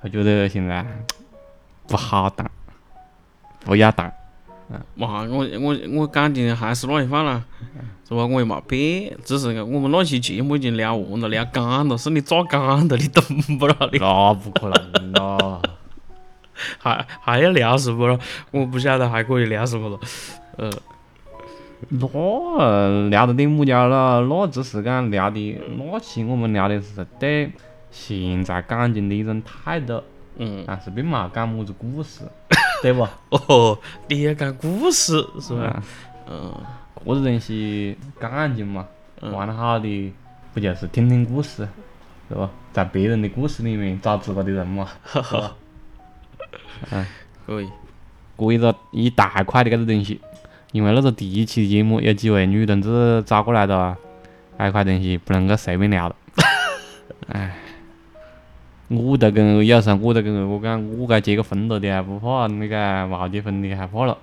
[0.00, 0.86] 他觉得现在
[1.88, 2.48] 不好谈，
[3.64, 4.14] 不要谈。
[4.94, 7.42] 嘛，我我我感情还是那一话啦，
[8.08, 8.24] 是吧？
[8.26, 12.96] 我也没变，只是我们那期节目已经聊完了，聊干了，是你咋干的？
[12.96, 13.22] 你懂
[13.58, 13.76] 不啦？
[13.92, 15.60] 你那不可能咯！
[16.78, 18.18] 还还要聊什么咯？
[18.50, 19.98] 我不晓得还可以聊什么了。
[20.56, 20.70] 呃，
[21.88, 24.20] 那聊到点么家了？
[24.20, 27.50] 那只是讲聊的那期我们聊的是对
[27.90, 30.02] 现在感情的一种态度，
[30.36, 32.24] 嗯，但是并没讲么子故事，
[32.82, 33.06] 对不？
[33.30, 35.64] 哦，你要讲故事是吧？
[35.64, 35.82] 啊
[36.28, 36.54] 嗯
[37.04, 38.86] 搿个东西感情嘛，
[39.20, 40.12] 嗯玩得好的
[40.52, 41.66] 不就是听听故事，
[42.28, 42.50] 是吧？
[42.72, 45.56] 在别人的故事里面找自个的人嘛，哈哈，
[46.92, 47.06] 嗯，
[47.46, 47.68] 可以。
[48.36, 50.20] 过一个一大块的搿个东西，
[50.72, 53.96] 因为那个第一期节目有几位女同志找过来的，
[54.58, 56.16] 搿一块东西不能够随便聊了。
[57.28, 57.54] 哎，
[58.90, 64.18] 我都跟有时候我都跟我哥讲，我该结个婚了的还不怕，你该没结婚的还怕了。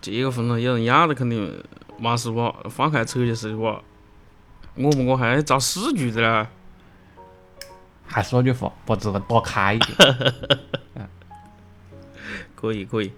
[0.00, 1.62] 结个婚了，有人要了肯定
[1.98, 2.54] 没事吧？
[2.70, 3.82] 放开扯就是吧？
[4.76, 6.48] 我们我还造死句子啦。
[8.06, 10.24] 还是那句话，把这个打开一点。
[12.54, 13.12] 可 以可以。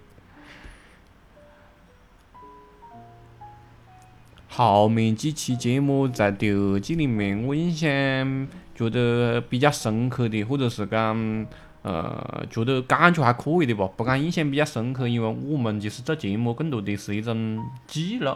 [4.55, 11.47] 后面几期节目在第二季里面，我印象觉得比较深刻的，或者是讲，
[11.81, 13.89] 呃，觉得感觉还可以的吧。
[13.97, 18.31] 不讲印象比较深刻，因为我们其实做节目更多的是一种记录，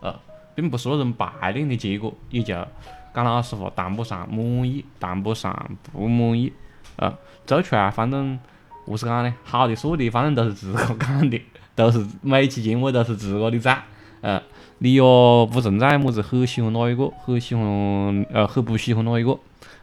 [0.00, 0.12] 呃，
[0.56, 2.52] 并不是那种排练的结果，也就
[3.14, 6.52] 讲老实话，谈不上满意，谈不上不满意，
[6.96, 8.36] 呃，做出来反正
[8.84, 9.32] 何是讲呢？
[9.44, 11.40] 好的、坏的，反正都是自个讲的，
[11.76, 13.84] 都是每期节目都是自个的赞，
[14.22, 14.42] 呃。
[14.84, 19.30] 你哟不存在么子很喜欢哪一个，很喜欢呃很不喜欢哪一个，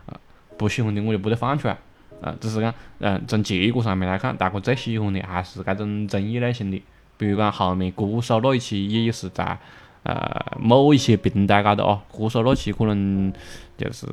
[0.05, 0.19] 啊
[0.57, 1.77] 不喜欢的我就不得放出来，
[2.21, 6.83] 啊只是讲嗯从结果上面来看，大家最喜欢的还是这种综艺类型的，
[7.15, 9.57] 比如讲后面歌手那一期也是在
[10.03, 13.31] 呃某一些平台高头哦，歌手那期可能
[13.77, 14.05] 就是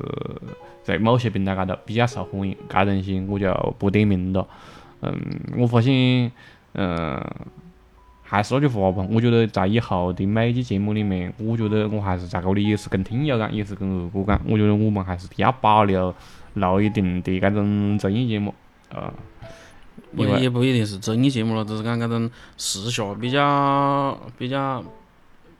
[0.83, 4.47] 在某些平台高头比较受欢迎，搿东西我就不点名了，
[5.01, 5.13] 嗯
[5.57, 6.31] 我发现
[6.75, 7.21] 嗯。
[8.29, 16.13] 还是那句话吧，我觉得在以后的每期节目里面，我觉得我还是在这里也是跟听友讲，也是跟二哥讲，我觉得我们还是要保留
[16.55, 18.53] 留一定的这种综艺节目，
[18.89, 19.13] 呃，
[20.15, 24.83] 也也不一定是综艺节目了，只是讲这种时下比较比较。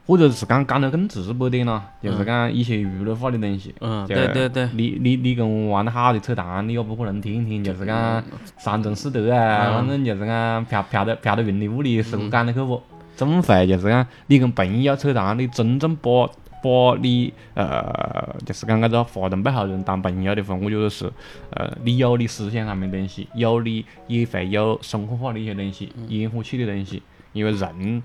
[0.07, 3.75] 或者是讲讲得更直白点咯，就是讲一些娱乐化的东西。
[3.81, 4.69] 嗯，对对对。
[4.73, 8.23] 你你你跟我玩得好的扯淡，你也不可能天天，就是讲
[8.57, 12.81] 三从四德啊，反正就是讲飘飘得飘得云里雾里，是我讲得去不？
[13.17, 16.25] 总会就是讲你跟朋友扯淡，你真正把
[16.63, 21.11] 把你呃，就是讲搿个话筒背后人当朋友的话，我觉得是
[21.49, 28.01] 呃，你有你思想上面东西，有你也会有生活化的一些东西，烟火气的东西，因为人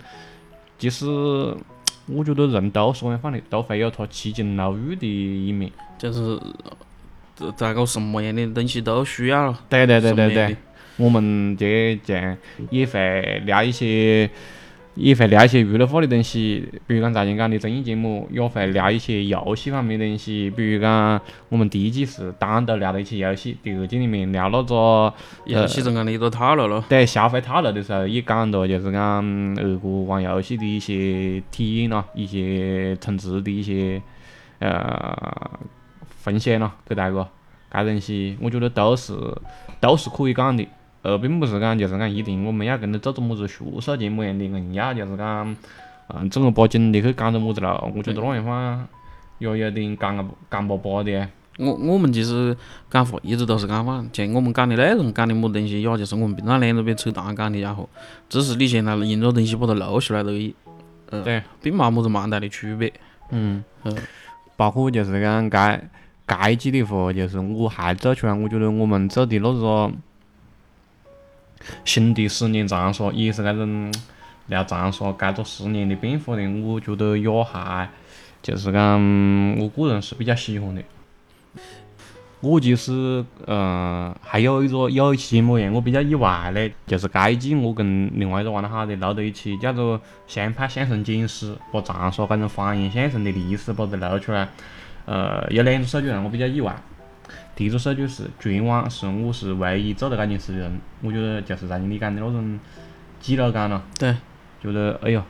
[0.77, 1.07] 即使。
[2.07, 6.39] 我觉得人都是这样放的，都会有他七情六欲的一面，就是
[7.37, 9.61] 这这个什么样的东西都需要了。
[9.69, 10.57] 对对对对对，
[10.97, 12.37] 我们这像
[12.71, 14.31] 也会聊一些。
[14.95, 20.51] 也会聊一些娱乐化的东西，比如讲在前讲的综艺节目，也会聊一些游戏方面的东西。
[20.51, 25.13] 比如讲，我们第一季是单独聊了一些游戏，第二季里面聊那个
[25.47, 26.85] 游戏中间的一个套路咯。
[26.91, 29.01] 对消费套路的时候，也讲到就是讲
[29.57, 34.03] 二哥玩游戏的一些体验咯，一些充值的一些
[34.59, 35.51] 呃
[36.07, 37.27] 分享咯，给大哥。
[37.73, 39.15] 搿东西我觉得都是
[39.81, 40.69] 都是可以讲的。
[41.03, 45.57] 呃，并不是讲就是讲一定我们要跟他做做么子学术节目样的，硬要就是讲，
[46.09, 47.91] 嗯，正儿八经的去讲着么子了。
[47.95, 48.87] 我觉得那样话
[49.41, 51.29] 也有点干啊干巴巴的。
[51.59, 52.57] 我我们其实
[52.89, 57.89] 讲话一直都是讲话，像我们讲的内容讲的么东西，也就是我们平常两个边扯淡讲的家伙，
[58.29, 60.55] 只是你现在用着东西把它录下来而已。
[61.11, 62.93] 嗯，对，并没么子蛮大的区别。
[63.31, 63.97] 嗯嗯，
[64.57, 65.83] 包括就是讲该
[66.25, 69.91] 该季的话，就是我还做出来，我觉得我们做的那个。
[71.85, 73.93] 新的十年长沙也是搿种
[74.47, 77.89] 聊长沙该做十年的变化的，我觉得也还
[78.43, 80.83] 就是讲我个人是比较喜欢的。
[82.41, 89.97] 我其实嗯还有一个有一期节目让我比较意外的，就是这一季我跟另外一个玩得好的录的一期叫做
[90.27, 94.49] 《湘派相声简史》，把长沙搿种方言相声的历史把它录出来。
[95.05, 96.75] 呃，有两个数据让我比较意外。
[97.55, 102.59] 第一个数据是全网是我是唯一做的搿件事的人，我觉得就是像你讲的那种
[103.21, 103.81] 记录感咯。
[103.99, 104.15] 对。
[104.63, 105.23] 觉得哎哟，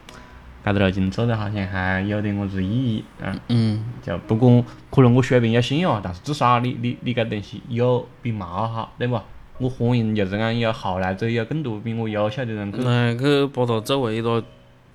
[0.65, 3.41] 搿个路径做的好像还有点么子意义，嗯。
[3.49, 3.85] 嗯。
[4.03, 9.21] 就不管可能我水平有限哦，但是至少你你你搿东西有比冇好，对不？
[9.59, 12.83] 我欢迎就是讲有后来者有更多比我优秀的人去。
[12.83, 14.45] 来去把它作为一个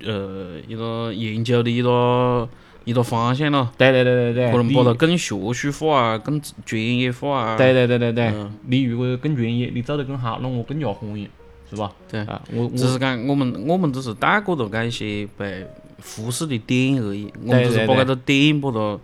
[0.02, 2.48] 呃一个研究的一个。
[2.88, 7.54] 一个方向咯，对对对对对，可能把它更学术化啊，更专业化啊。
[7.54, 8.32] 对对对对对，
[8.66, 11.28] 你如果更专业，你做得更好，那我更加欢迎，
[11.68, 11.92] 是吧？
[12.10, 12.20] 对。
[12.22, 15.66] 啊，我只是讲我们我们只是带过着搿一些被
[16.02, 18.98] 忽视的点而已，我们只是把这个点把它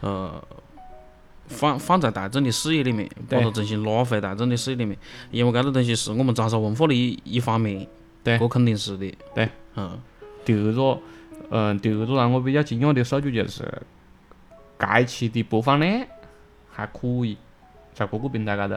[0.00, 0.44] 呃
[1.46, 4.98] 放放在大众的视野里面，把它重新拉回大众的视野里面，
[5.30, 7.86] 因为这个东西是我们长沙文化的一一方面，
[8.24, 9.96] 对，这肯定是的，对，嗯，
[10.44, 10.98] 第二个。
[11.50, 13.82] 嗯，第二个让我比较惊讶的数据就是，
[14.76, 16.06] 该期的播放量
[16.70, 17.36] 还可以，
[17.94, 18.76] 在各个平台高头。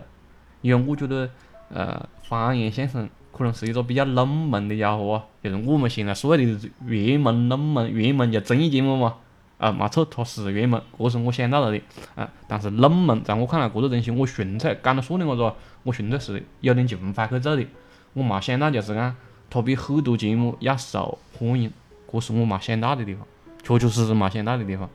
[0.61, 1.29] 因为我觉得，
[1.69, 9.15] 呃，方言相声可能是一个比较冷门的家伙，就是我们现在所谓的热门、冷门、热门就综艺节目嘛。
[9.57, 11.79] 啊，没错，它是热门，这是我想到了的
[12.15, 12.27] 啊。
[12.47, 16.87] 但是冷门，在我看来，这个东西我纯粹讲到说的我子，我纯粹是有点。
[16.87, 17.65] 情怀去做的。
[18.13, 19.15] 我没想到就是讲，
[19.49, 21.71] 它比很多节目要受欢迎，
[22.11, 23.25] 这是我没想到的地方，
[23.63, 24.89] 确确实实没想到的地方。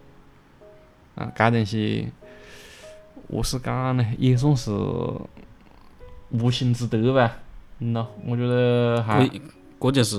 [1.14, 2.08] 啊，该东西，
[3.30, 4.06] 何是讲呢？
[4.18, 4.70] 也算是
[6.30, 7.38] 无心之得吧。
[7.78, 9.28] 嗯咯，我觉得还，
[9.80, 10.16] 这就是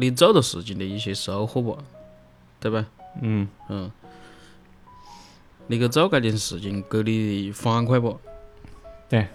[0.00, 1.82] 你做的事情的一些收获吧，
[2.60, 2.86] 对吧？
[3.20, 3.90] 嗯嗯，
[5.66, 8.18] 你去做搿件事情给你反馈不？
[9.08, 9.26] 对，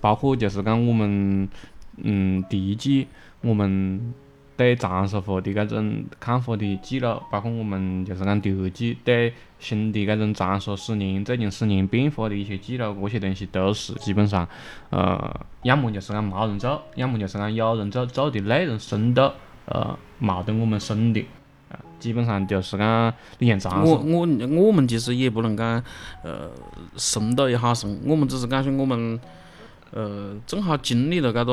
[0.00, 1.48] 包括就是讲我们，
[1.96, 3.06] 嗯，第一季
[3.40, 4.14] 我们
[4.58, 14.46] 对长沙话的搿种看法的记录，包括我们就是讲第二季对新的搿种长沙十年最近十年变化的一些记录，这些东西都是基本上，
[14.90, 19.30] 呃，要么就是讲没人做，要么就是讲有人做，做的内容深度，
[19.66, 21.24] 呃，冇得我们深的。
[22.00, 25.82] 基本上就是讲，你像长沙我我我们其实也不能讲，
[26.22, 26.50] 呃，
[26.96, 29.20] 深度也好深，我们只是讲说我们，
[29.90, 31.52] 呃，正好经历了搿个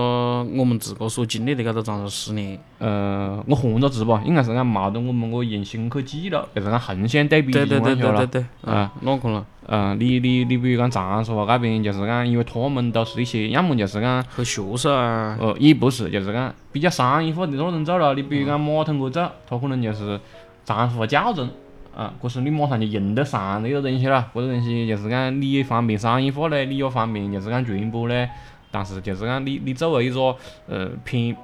[0.58, 2.60] 我们自个所经历的搿个长沙十年。
[2.80, 9.46] 呃，我换个字吧，应该是讲冇得我们我用心去记录，就是讲横向对比对对对对对对，啊，哪可能？
[9.68, 15.38] 嗯，你你你比如讲长沙搿边，就是讲，因为他们都是一些，要么就是讲很学术啊。
[15.40, 18.14] 呃，也不是，就是讲比较商业化的那种做了。
[18.14, 20.20] 你比如讲马桶哥做，他可能就是
[20.66, 21.50] 长沙教程，
[21.96, 24.30] 啊，这是你马上就用得上的个东西了。
[24.34, 28.30] 这个东西就是讲你也方便商业化嘞，你也方便就是讲传播嘞。
[28.70, 30.36] 但是就是讲你你作为一个
[30.68, 31.36] 呃偏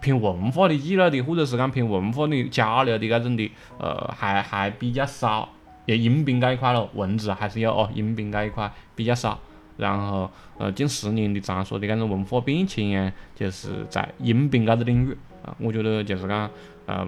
[0.00, 5.48] 偏文化的记录的，或者是讲偏文化的交流的搿种的，呃，还还比较少。
[5.86, 9.38] 就音频这一块咯，文字还是有哦，音频这一块比较少。
[9.78, 16.50] 然后，呃，近十年的长说的搿种文化变迁啊，就是在音频搿个领域啊，我觉得就是讲，
[16.86, 17.06] 呃，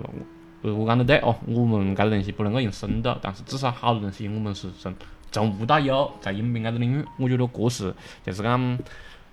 [0.62, 4.94] 我讲得对哦，我们搿个东西不能够用深度，但是至少好多东西我们是从
[5.32, 7.94] 从无到有，在音频搿个领域，我觉得搿是
[8.24, 8.78] 就是讲，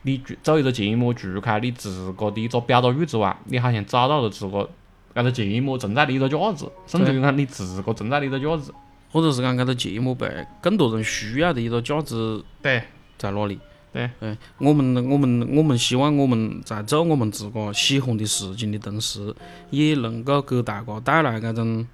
[0.03, 4.69] 你做一个节目，除开你自个的一个表达欲之外，你好像找到了自个
[5.13, 8.71] 搿个节目存在的一个价值，甚至于讲你自个存在的一个价值。
[9.09, 10.29] 或者是讲搿个节目被
[10.61, 12.83] 更多人需要的一个价值对
[13.17, 13.57] 在哪里？
[13.93, 19.33] 对，哎，我们我们我们希望我们在做我们自个喜欢的事情的同时，
[19.69, 21.87] 也能够给大家带来搿种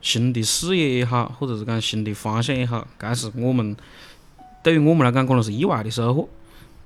[0.00, 3.76] 新的视野也好，或者是讲新的方向也好，搿是我们
[4.62, 6.28] 对于我们来讲可能是意外的收获。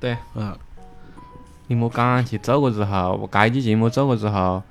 [0.00, 0.56] 对，嗯，
[1.68, 4.62] 你莫讲起做过之后，我该期节目做过之后，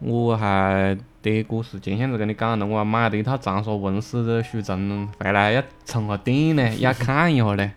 [0.00, 0.96] 我还。
[1.20, 7.72] 这个是前向子跟你讲的，我还买了一套长沙文史的书城，回来要充下电呢，要看一下嘞。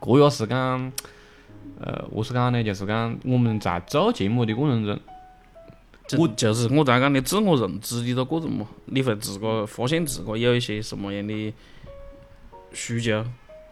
[0.00, 0.92] 这也是讲，
[1.80, 2.62] 呃，何是讲呢？
[2.62, 4.98] 就是讲我们在做节目的过程中，
[6.18, 11.52] 我就是我在讲的自我认知的一个过程嘛，你会自个发现自个有一些什么样的
[12.72, 13.24] 需求。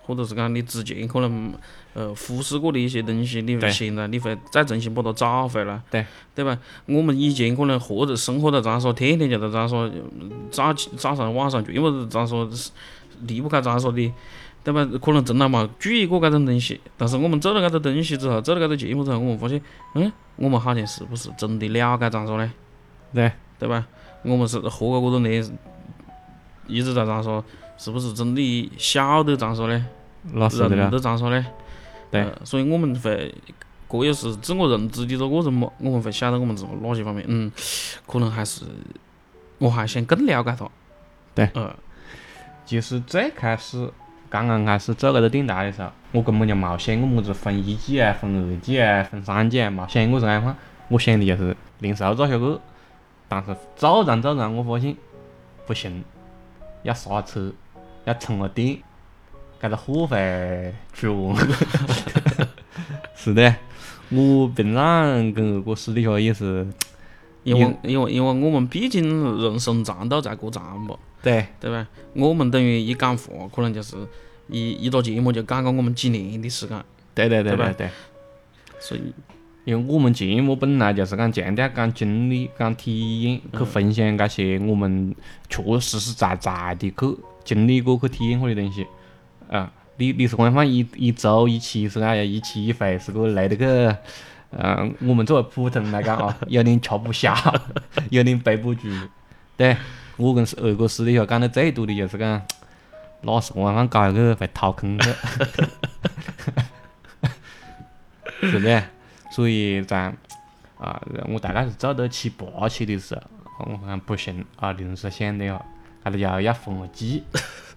[0.02, 1.52] 或者是讲你之前可能
[1.92, 6.56] 呃忽视过的一些东西，你会现在你会再重新把它找回来，对对吧？
[6.86, 9.90] 我们以前可能活着生活在长沙，天天就在长沙，
[10.48, 12.36] 早早上晚上全部是长沙，
[13.22, 14.12] 离不开长沙的，
[14.66, 14.84] 对吧？
[15.00, 19.62] 可能从来没注意过搿种东西，但是我们做了搿个东西之后，做了搿个节目之后，我们发现，
[19.94, 22.50] 嗯，我们好像是不是真的了解长沙嘞？
[23.14, 23.86] 对对吧？
[24.22, 25.56] 我们是活过这么多年，
[26.66, 27.40] 一直在长沙，
[27.78, 29.84] 是不是真的晓得长沙嘞？
[30.34, 31.44] 认得长沙嘞，
[32.10, 33.32] 对，所以我们会，
[33.88, 35.70] 这也是自我认知的一个过程嘛。
[35.78, 37.52] 我们会晓得我们自个哪些方面，嗯，
[38.08, 38.64] 可能还是
[39.58, 40.68] 我还想更了解他。
[41.32, 41.72] 对，嗯，
[42.64, 43.88] 其实最开始
[44.28, 50.56] 刚刚开始做这个电台的时候，我根本就冇想过么子分一季啊、分二季啊、分三季啊，冇想过这样款。
[50.88, 52.58] 我想的就是零售做下去，
[53.28, 54.96] 但是做着做着，我发现
[55.66, 56.04] 不行，
[56.82, 57.52] 要刹车，
[58.04, 58.78] 要充个电。
[59.58, 61.48] 搿个货会出完，
[63.16, 63.56] 是的，
[64.10, 66.68] 我平常跟二哥私底下也是，
[67.42, 70.94] 因为因为因为我们毕竟人生长度在过长嘛，
[71.26, 71.88] 对对吧？
[72.14, 73.96] 我们等于一讲话，可能就是
[74.48, 76.80] 一一个节目就讲个我们几年的时间，
[77.14, 77.90] 对对对对对，
[78.78, 79.12] 所以
[79.64, 85.12] 因为我们节目本来就是讲强调讲经历、讲体验，去分享这些我们
[85.48, 88.86] 确实实在在的去经历过、去体验过的东西。
[89.50, 93.96] 啊，你你是讲放一一周一期是唻，要一期一回，是个累得个，
[94.50, 97.34] 嗯，我们作为普通人来讲啊，有点吃不消，
[98.10, 98.88] 有点背不住。
[99.56, 99.76] 对，
[100.16, 102.42] 我跟二哥私底下讲的最多的就是讲，
[103.22, 105.10] 哪是晚上搞一个会掏空去，
[108.50, 108.82] 是的。
[109.30, 110.12] 所以在
[110.78, 113.14] 啊，我大概是做到七八期的时
[113.58, 115.62] 候，我讲不行啊，临时想的啊，
[116.04, 117.22] 搿个叫 要分记，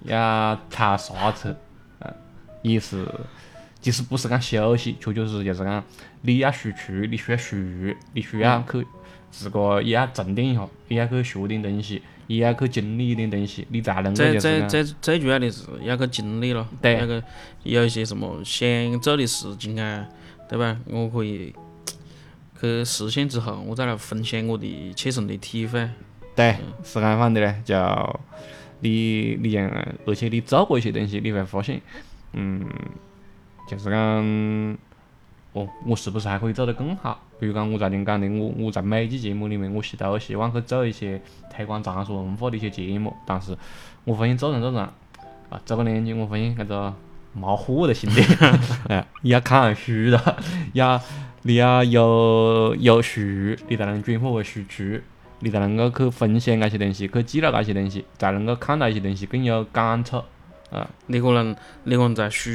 [0.03, 1.53] 要踩刹车，
[1.99, 2.13] 嗯，
[2.61, 3.05] 也是，
[3.81, 5.83] 其实不是讲休息，确确实实就是讲
[6.21, 7.55] 你要输出，你需要输，
[8.13, 8.87] 你需要去
[9.31, 17.23] 自个也要沉淀一下，也要去学点东西，也要去经历一点东西，你才能够最就是讲最最最主要的是要去经历了，对要去
[17.63, 18.67] 有一些什么想
[19.01, 20.07] 做的事情啊，
[20.47, 20.77] 对吧？
[20.85, 21.55] 我可以
[22.61, 25.89] 去实现之后，我再来分享我的切身的体会。
[26.35, 27.75] 对，是搿样的嘞，就
[28.81, 29.67] 你你像，
[30.05, 31.81] 而且你做过一些东西，你会发现，
[32.33, 32.63] 嗯，
[33.67, 34.77] 就是讲，
[35.53, 37.19] 哦，我是不是还可以做得更好？
[37.39, 41.21] 比如讲我昨天讲的，我我在每期节目里面，我希都希望去做一些
[41.51, 43.57] 推广长沙文化的一些节目，但是
[44.03, 44.79] 我发现做着做着，
[45.49, 46.93] 啊，走个两年，我发现搿个
[47.33, 48.21] 没货了兄弟，
[48.89, 50.37] 哎，要看书了，
[50.73, 51.01] 要
[51.41, 53.21] 你要有有书，
[53.67, 54.99] 你才能转化为输出。
[55.41, 60.21] 你才能够去分享那些东西，去记录那些东西，才能够看到一些东西更有感触。
[60.71, 62.49] 啊，你可能你可能在输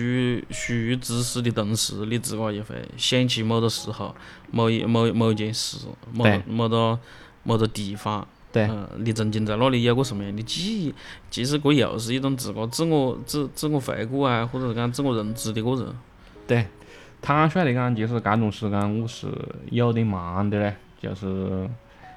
[0.50, 4.14] 输知识的同时，你自个也会想起某个时候、
[4.50, 5.78] 某一某某一件事、
[6.12, 6.98] 某对某个
[7.42, 8.26] 某个地方。
[8.52, 10.94] 对嗯，你曾经在那里有过什么样的记忆？
[11.28, 15.92] 其实这又是一种自个自我自自我回顾啊，或者是讲自我认知的过程。
[16.46, 16.64] 对，
[17.20, 19.26] 坦率的讲，其实这种时间我是
[19.72, 21.68] 有点忙的嘞，就是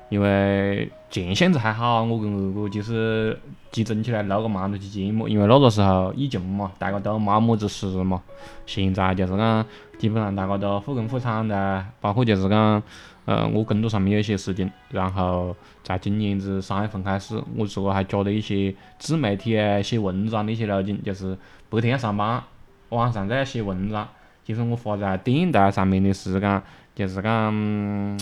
[0.10, 3.38] 因为前些子还好，我跟二哥就是
[3.72, 8.22] 集中起来录个蛮多期节目，因为那个时候疫情嘛，大家都没么子事嘛。
[8.66, 9.66] 现在就是讲，
[9.97, 12.82] 基本上大家都复工复产的，包括就是讲，
[13.26, 21.38] 呃，我工作上面有些事情，然后在今年子三月份开始，我自个还加了一些自媒体啊、写文章的一些路径，就是
[21.70, 22.41] 白天要上班，
[22.89, 24.08] 晚上再要写文章。
[24.45, 26.62] 其实我花在电台上面的时间，
[26.95, 28.18] 就是讲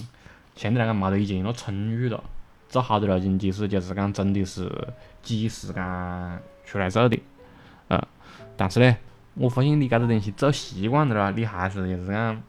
[0.55, 2.23] 嗯相对来讲没得以前那充裕了。
[2.67, 4.69] 做好的路径其实就是讲真的是
[5.21, 7.17] 挤时间出来做的，
[7.87, 8.01] 呃，
[8.57, 8.97] 但是呢，
[9.35, 12.41] 我发现你搿个东西做习惯了啦，你还是就是讲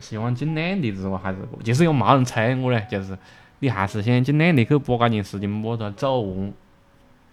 [0.00, 3.16] 希望尽量的自个还是，即使有没人催我嘞，就是
[3.60, 6.52] 你还是想尽量的去把搿件事情把它做完、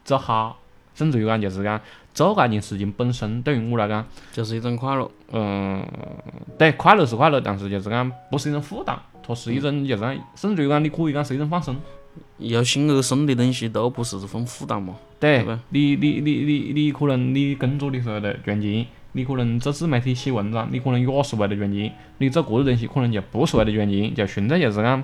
[0.04, 0.60] 做好，
[0.94, 1.80] 甚至于讲就是讲
[2.14, 4.06] 做搿件事情本身对于我来讲。
[4.32, 5.10] 就是一种快乐。
[5.32, 5.84] 嗯，
[6.58, 11.76] 对，快乐是快乐，但是就是讲不是一种负担，它是一种就是讲，甚至于讲你可以讲是一种放松。
[12.38, 14.96] 由心而生的东西都不是份负担嘛。
[15.20, 25.04] 对你你你你你可能你工作的时候在赚钱，你可能做自媒体写文章，你可能也是为了赚钱，你做搿个东西可能就不是为了赚钱，就纯粹就是讲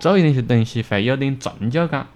[0.00, 2.06] 做一些东西会有点成就感。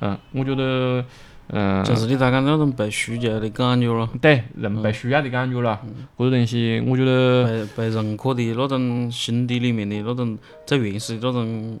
[0.00, 1.04] 嗯，我觉得，
[1.50, 5.80] 嗯，就是你才讲那种被需求的感觉咯，对人被需要的感觉了，
[6.18, 7.44] 搿个东西我觉得。
[7.46, 10.36] 被被认可的那种心底里面的那种
[10.66, 11.80] 最原始的那种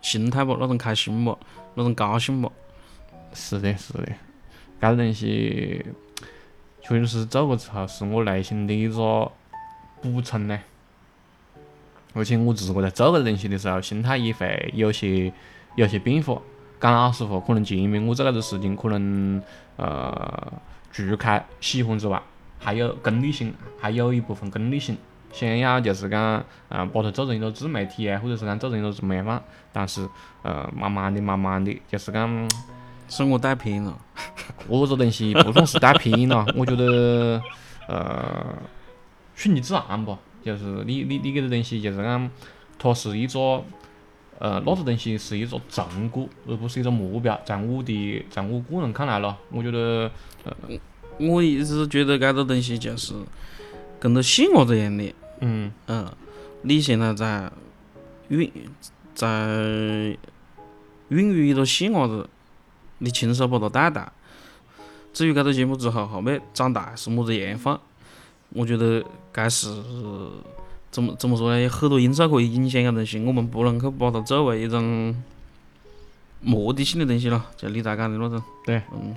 [0.00, 1.36] 心态吧，那种开心吧，
[1.74, 2.50] 那种高兴吧。
[3.34, 4.06] 是的，是的，
[4.80, 5.84] 搿个东西
[6.80, 9.30] 确实是做过之后，是我内心的一个
[10.00, 10.58] 补充呢。
[12.14, 15.30] 而且我自个在做搿个东西的时候，心态也会有些
[15.76, 16.40] 有些变化。
[16.80, 19.42] 讲老实话，可能前面我做那个事情，可能
[19.76, 20.52] 呃，
[20.92, 22.20] 除开喜欢之外，
[22.58, 24.96] 还有功利性，还有一部分功利性，
[25.32, 29.42] 想要就是讲，嗯、把它做成一个自媒体啊，或者是讲做成一个什么样法。
[29.72, 30.08] 但是，
[30.42, 32.48] 呃，慢慢的、慢慢的，就是讲。
[33.08, 33.98] 生活带偏了，
[34.68, 37.40] 搿个东西不算是带偏了，我觉得，
[37.88, 38.54] 呃，
[39.34, 40.18] 顺其自然吧。
[40.44, 42.30] 就是你你你搿个东西，就是讲，
[42.78, 43.64] 它是一个，
[44.38, 47.40] 呃，那个东西是一个成果，而不是一个目标。
[47.44, 50.10] 在我的在我个人看来咯，我觉得，
[51.18, 53.14] 我一直觉得搿个东西就是
[53.98, 55.12] 跟着细伢子一样的。
[55.40, 56.08] 嗯，嗯，
[56.62, 57.50] 你现在在
[58.28, 58.48] 孕
[59.12, 60.16] 在
[61.08, 62.28] 孕育一个细伢子，
[62.98, 64.12] 你亲手把他带大。
[65.12, 67.80] 至于搿个节目之后后面长大是么子样范，
[68.50, 69.68] 我觉得该是
[70.90, 71.60] 怎么怎么说呢？
[71.60, 75.14] 有很多因素可以影响个东西，我们不能去把它作为一种
[76.40, 78.42] 目的性的东西了，就你才讲的那种。
[78.64, 79.16] 对，嗯，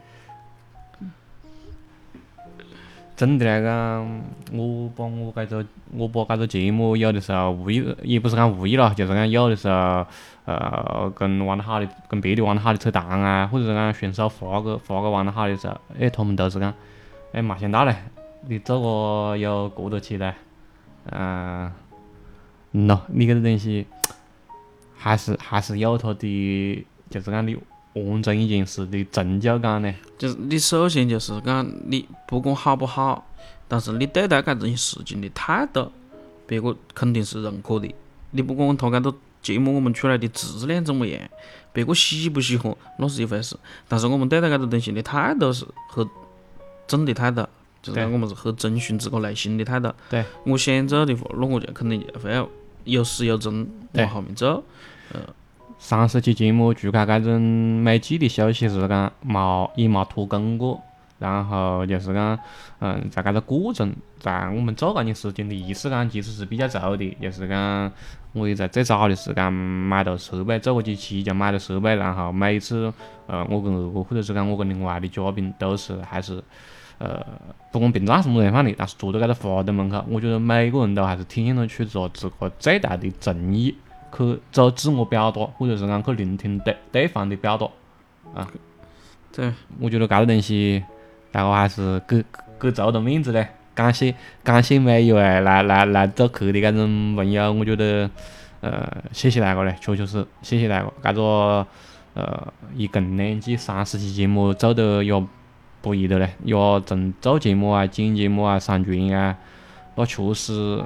[3.15, 10.05] 总的来讲，我把我搿个我把搿个节目有的时候无意，也不是讲无意咯，就是讲有的时候，
[10.45, 16.73] 呃，跟玩得好的，跟别的玩得好的扯淡啊，或者是讲顺手发个发个玩得好的时候，哎，他们都是讲，
[17.31, 17.95] 哎，没想到嘞，
[18.47, 20.33] 你做个有过得去嘞，
[21.05, 21.71] 嗯，
[22.73, 23.85] 嗯咯，你搿个东西
[24.95, 27.57] 还是还是有它的，就是讲你
[27.93, 29.93] 完成一件事的成就感呢。
[30.17, 33.27] 就是你首先就是讲你不管好不好，
[33.67, 35.91] 但是你对待搿件事情的态度，
[36.45, 37.93] 别个肯定是认可的。
[38.31, 41.19] 你不管他搿个节目我们出来的质量怎么样，
[41.73, 43.57] 别个喜不喜欢那是一回事，
[43.89, 46.07] 但是我们对待搿个东西的态度是很
[46.87, 47.45] 正的态度，
[47.81, 49.91] 就是我们是很遵循自个内心的态度。
[50.09, 52.47] 对，我想做的话，那我就肯定就会要
[52.83, 54.63] 有始有终往后面走。
[55.79, 60.79] 上十期节目，除开这种每季的休息时间冇也冇拖更过，
[61.17, 62.37] 然后就是讲，
[62.81, 67.91] 嗯，在搿个过程，在我们做搿件事情的仪式感其实是比较足的，就是讲
[68.33, 72.93] 我也在最早的时间买到设备，做过几期就买了设备，然后每一次，
[73.25, 76.43] 呃，我跟二哥或者是讲我跟另外的嘉宾都是还是。
[77.03, 77.25] 呃，
[77.71, 83.75] 不管评价是么样放的，但是坐到搿个话筒门口，我觉得每个人都还是体现了去做自个最大的诚意，
[84.15, 87.65] 去做自我表达，或者是讲去聆听对对方的表达
[88.35, 88.47] 啊。
[89.33, 90.83] 对，我觉得搿个东西，
[91.31, 92.23] 大家还是给
[92.59, 93.47] 给足了面子嘞。
[93.73, 98.07] 感谢感谢每一位来来来做客的搿种朋友，我觉得
[98.59, 100.85] 呃谢谢大家嘞，确确实谢谢大家。
[101.01, 101.65] 搿个
[102.13, 105.13] 呃一共两季三十期节目做得也
[105.81, 106.53] 不易的嘞，也
[106.85, 109.35] 从做节目啊、剪节目啊、上传啊，
[109.95, 110.83] 那确实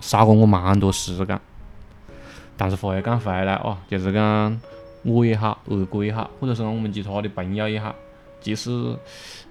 [0.00, 1.40] 杀过我蛮多时间。
[2.56, 4.60] 但是话又讲回来哦，就是讲
[5.02, 7.94] 我也好，二哥也好，或者是我们其他的朋友也好，
[8.40, 8.70] 即使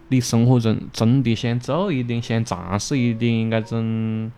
[0.09, 4.31] 你生活中真的想做一点，想尝试一点搿种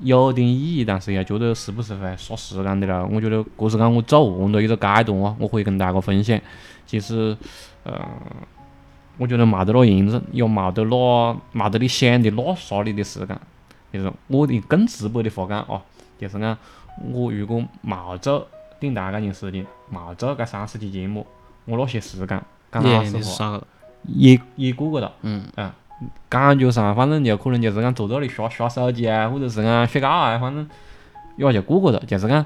[0.00, 3.06] 有点意义，但是又觉得是不是会杀时间的了？
[3.06, 6.40] 我觉得搿是讲我做完的一个阶段哦，我可以跟大家分享。
[6.86, 7.36] 其实，
[7.82, 8.00] 呃，
[9.18, 13.38] 我觉得冇得那严重，也冇得那冇得你想的那杀你的时间。
[13.92, 15.80] 就是我的更直白的话讲哦，
[16.18, 16.58] 就是讲
[17.10, 18.46] 我如果冇做
[18.78, 21.26] 电台搿件事情，冇做搿三十期节目，
[21.64, 22.26] 我那些时间
[22.70, 23.62] 讲老年实话。
[24.08, 25.10] 也也过过哒。
[25.22, 25.44] 嗯，
[26.28, 30.68] 感觉上反正就可能就是讲坐那里刷刷手机啊，或者是讲睡觉啊，反正
[31.36, 31.98] 也就过过哒。
[32.06, 32.44] 就是讲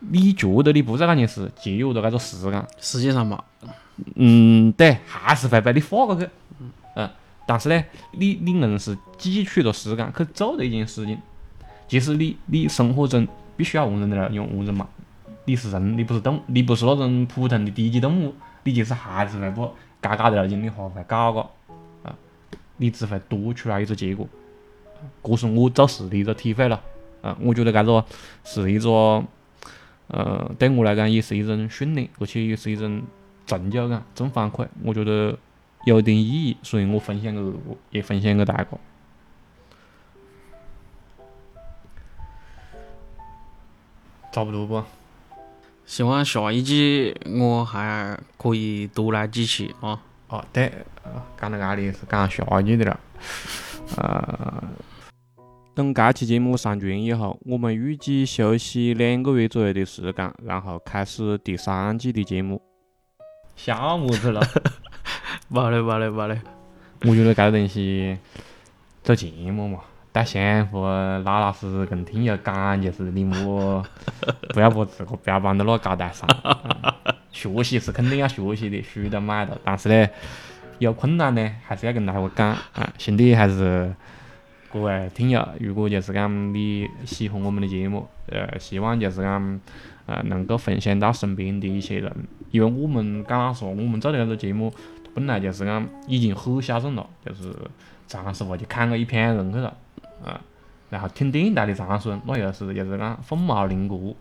[0.00, 3.44] 你觉得你不做搿件事，节约了搿个时间，实际上嘛，
[4.16, 6.28] 嗯，对，还是会被你划过去。
[6.96, 7.08] 嗯，
[7.46, 11.18] 但是呢，你你硬是挤出了时间去做的一件事情，
[11.88, 13.26] 其实你你生活中
[13.56, 14.88] 必须要完成的了，用完成嘛，
[15.44, 18.34] 你是人，你不是动，你不是那种普通的低级动物，
[18.64, 19.70] 你其实还是会把
[20.00, 21.40] 该搞的事情你还会搞个，
[22.02, 22.14] 啊，
[22.76, 24.28] 你只会多出来一个结果。
[25.22, 26.80] 这是我做事的一个体会了。
[27.22, 28.04] 啊，我觉得搿个
[28.42, 29.24] 是一个，
[30.08, 33.00] 呃，对我来讲也是一种训练，而且也是一种
[33.58, 34.66] 成就感、正反馈。
[34.82, 35.38] 我觉得
[35.84, 38.66] 有点意义，所以我分享给我，也分享给大家。
[44.32, 44.86] 差不多吧？
[45.84, 50.00] 希望下一季我还可以多来几期啊。
[50.28, 50.72] 哦，对，
[51.02, 53.00] 呃讲到搿里是讲下一季的了。
[53.98, 54.64] 呃，
[55.74, 62.62] 等这期节目上传以后，我们预计休息两个月左右的时间，然后开始第三季的节目。
[63.56, 64.40] 笑么子了？
[65.48, 66.40] 没嘞没嘞没嘞，
[67.02, 68.16] 我觉得搿个东西
[69.02, 69.80] 做节目嘛，
[70.12, 73.84] 带相互老老实实跟听友讲就是你莫
[74.54, 76.28] 不要把自个标榜到那高大上。
[76.44, 80.06] 嗯学习是肯定要学习的，书都买了，但是呢，
[80.78, 82.92] 有困难呢还是要跟大家讲啊。
[82.98, 83.90] 兄弟还是
[84.70, 89.60] 各位听友，如果就是讲你喜欢我们的节目，呃，希望就是讲
[90.04, 92.14] 呃能够分享到身边的一些人，
[92.52, 94.72] 因为我们讲老实话，我们做的搿个节目
[95.12, 97.52] 本来就是讲已经很小众了，就是
[98.06, 99.74] 长沙话就砍个一片人去了，
[100.24, 100.40] 啊，
[100.90, 104.14] 然后听电台的长顺，那又是就是讲凤毛麟角，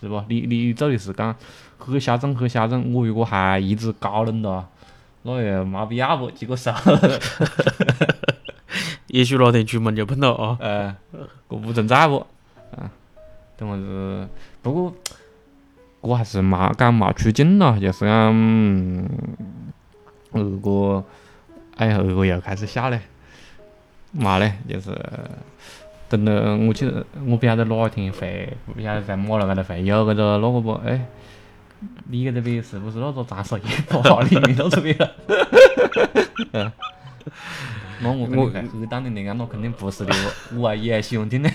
[0.00, 0.22] 是不？
[0.28, 1.34] 你你做的是讲
[1.78, 4.66] 很小众很小众，我如果还一直高冷哒，
[5.22, 6.30] 那也没必要不？
[6.30, 6.72] 结果手，
[9.08, 10.56] 也许哪天出门就碰到啊。
[10.60, 10.96] 呃，
[11.48, 12.26] 这不存在不？
[12.76, 12.90] 啊，
[13.56, 14.28] 等下子，
[14.62, 14.94] 不过
[16.04, 19.08] 我还是没讲没出镜了，就是讲，嗯
[20.32, 21.02] 二哥，
[21.76, 23.00] 哎呀，二哥又开始笑嘞，
[24.12, 24.90] 嘛嘞，就是
[26.10, 26.32] 等到
[26.66, 30.72] 我记得我不晓得哪天会，不晓得在马路高头会有搿个那个不？
[30.84, 31.06] 哎，
[32.10, 36.70] 你搿个边是不是那个长手衣包里面露出边了？
[38.00, 40.14] 那我肯定会黑档的那个，那肯定不是的，
[40.52, 41.50] 我我也喜欢听的。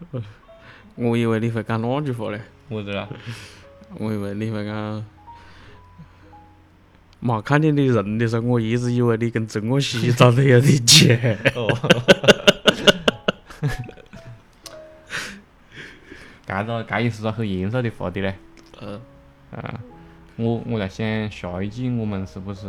[0.96, 3.08] 我以为你会讲那句话嘞，我知道，
[3.98, 5.04] 我以为你会讲。
[7.20, 11.16] 没看见你人的时候，我一直以为你跟曾国熙长得有点像。
[11.56, 11.68] 哦。
[16.46, 18.34] 搿个搿也是个很严肃的话题嘞。
[18.78, 19.00] 呃，
[19.50, 19.80] 啊，
[20.36, 22.66] 我我在想下一季我们是不是，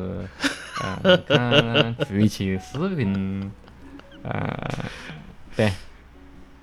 [0.82, 3.52] 呃，看出一期视频，
[4.24, 4.86] 呃，
[5.58, 5.70] 对，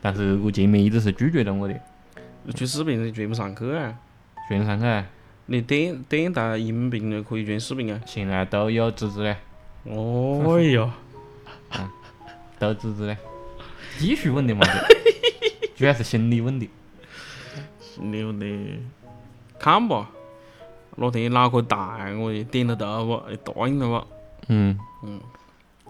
[0.02, 1.80] 但是俄国界面一直是拒绝了我的，
[2.54, 3.96] 去视频是传不上去啊。
[4.48, 5.06] truyền 上去啊，
[5.46, 8.00] 你点点到音频就可以传视频啊。
[8.04, 9.36] 现在都有支持嘞，
[9.84, 10.90] 哦哟，
[12.58, 13.16] 都支持嘞，
[13.98, 16.68] 技术问题嘛，就 主要是心理问题。
[18.00, 18.46] 牛的，
[19.58, 20.10] 看吧，
[20.96, 24.06] 哪天脑壳大，我就点得到不，就答应了吧。
[24.48, 24.76] 嗯，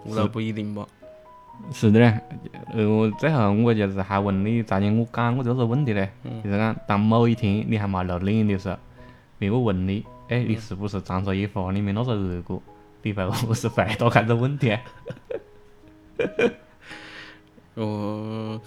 [0.03, 0.87] 不然不一定吧。
[1.71, 2.19] 是的嘞。
[2.73, 6.09] 呃，我最后我就是还问你咋讲，我讲我这个问题嘞，
[6.43, 8.77] 就是讲当某一天你还没露脸的时候，
[9.37, 12.59] 别个问你，哎，你是不是《长沙夜话》里面那个二哥？
[13.01, 14.81] 你会何是回答这个问题啊？
[17.75, 18.61] 哦，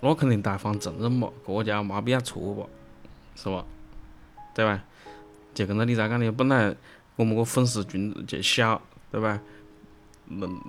[0.00, 2.64] 那肯定大方承认嘛，个家没必要错吧，
[3.34, 3.64] 是吧？
[4.54, 4.82] 对吧？
[5.52, 6.74] 就跟着你在讲的，本来
[7.16, 9.40] 我们个粉丝群就小，对吧？
[10.28, 10.60] 能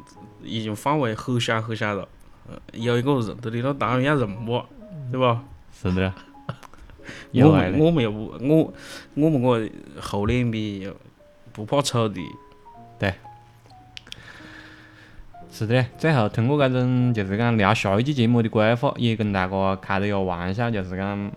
[0.44, 2.08] 已经范围很小很小了，
[2.50, 4.66] 呃有一个认得你，那当然要认吧，
[5.12, 5.44] 对吧？
[5.74, 6.14] 是的。
[7.34, 8.74] 我们我们又不我
[9.16, 9.70] 我们个
[10.02, 10.96] 厚脸皮又
[11.54, 12.22] 不怕丑的，
[13.00, 13.14] 对
[15.50, 15.88] 是的嘞。
[15.98, 21.32] 最后通过搿种就是讲聊下一期节目的规划，也跟大家开了一个玩笑，就是讲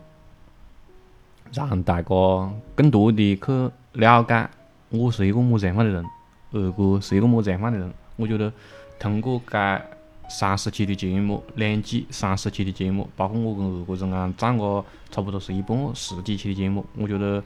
[1.52, 4.50] 让大家更多的去了解
[4.90, 6.04] 我是一个么子样的人，
[6.52, 7.92] 二哥是一个么子样的人。
[8.16, 8.52] 我觉得
[8.98, 9.80] 通过搿
[10.28, 17.40] 三十期的节目，两季三十期的节目，包括我跟二哥中间占个差不多是一半十几期的节目，我觉得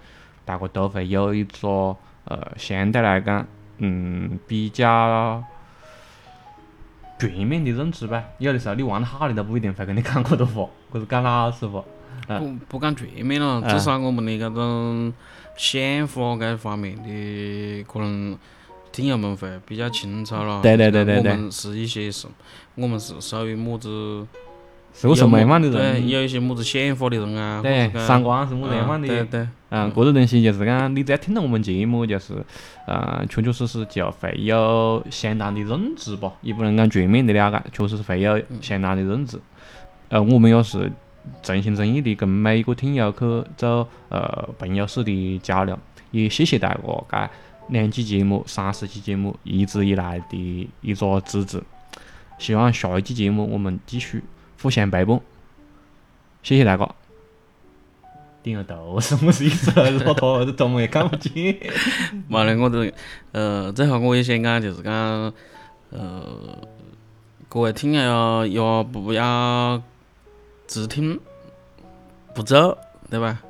[0.47, 5.45] 大家都会有一个呃相对来讲，嗯，比较
[7.19, 8.25] 全面的认知吧。
[8.39, 11.85] 有的时候你玩得好的都不一定会跟你讲搿个话，搿是讲老实话。
[12.27, 15.13] 不不讲全面了，至少我们的搿种
[15.57, 18.37] 想法搿方面的，可能
[18.93, 20.61] 听友们会比较清楚了。
[20.63, 22.27] 对对对对对我们是一些是，
[22.75, 24.27] 我们是属于么子，
[24.93, 26.09] 是个什么样的对，人？
[26.09, 29.25] 有一些么子想法的人啊，对三观是么子样的对的？
[29.25, 32.35] 对，嗯，搿个东西就是讲，你只要听了我们节目，就是，
[32.87, 39.41] 呃，确确实实就会有相当的认知吧，也不能讲全面的了解，确实是会有相当的认知。
[40.11, 40.93] 呃，我们也是
[41.43, 43.19] 诚心诚意的跟每一个听友去
[43.57, 45.79] 做呃朋友式的交流，
[46.11, 47.29] 也谢谢大家搿
[47.69, 51.63] 两期节目、三十期节目一直以来的一个支持。
[52.39, 54.23] 希望下一期节目我们继续
[54.61, 55.21] 互相陪伴，
[56.43, 56.89] 谢谢大家。
[58.43, 59.71] 点个头是么子意思？
[60.05, 61.57] 老头子怎么也看不见？
[62.29, 62.87] 完了，我都
[63.33, 64.93] 呃，最后我也想讲，就是讲，
[65.89, 66.59] 呃，
[67.49, 69.81] 各位听友要不要
[70.67, 71.19] 只听
[72.35, 72.77] 不走，
[73.11, 73.43] 对吧？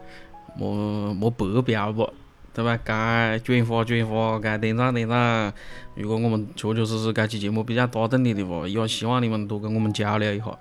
[0.56, 2.12] 莫莫白嫖不，
[2.52, 2.78] 对吧？
[2.84, 5.52] 该转发转发，该点赞点赞。
[5.94, 10.56] 如果我们确确实实该期节目比较打动你的话，也希望你们多跟我们交流一下。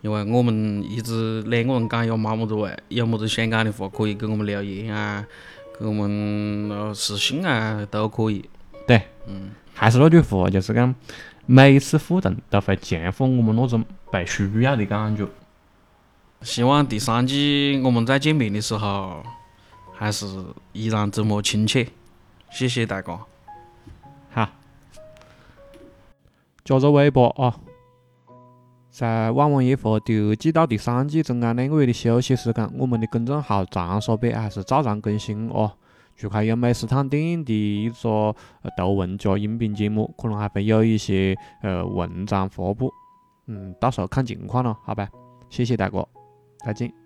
[0.00, 5.24] 因为我们一直两个人讲也冇么子味，有么子想讲的话可以给我们留言啊，
[5.78, 8.44] 给我们呃私信啊都可以。
[8.86, 10.92] 对，嗯，还是那句话，就是讲
[11.46, 15.24] 每一次互动都会强化我们那种被需要的感觉。
[16.42, 19.22] 希望第三季我们再见面的时候，
[19.92, 20.26] 还是
[20.72, 21.86] 依然这么亲切。
[22.50, 23.18] 谢谢大家。
[24.30, 24.48] 好，
[26.64, 27.56] 加个微博啊！
[28.90, 35.72] 在《晚晚夜话》第二季到第三季中间两个月的休息时间，我们的公众号长沙版还是照常更新哦。
[36.16, 38.34] 除开有美食探店的一个
[38.76, 42.92] 图文加音频节目，可能还会有一些呃文章发布。
[43.46, 45.08] 嗯，到时候看情况咯，好吧？
[45.48, 46.06] 谢谢大家，
[46.62, 47.01] 再见。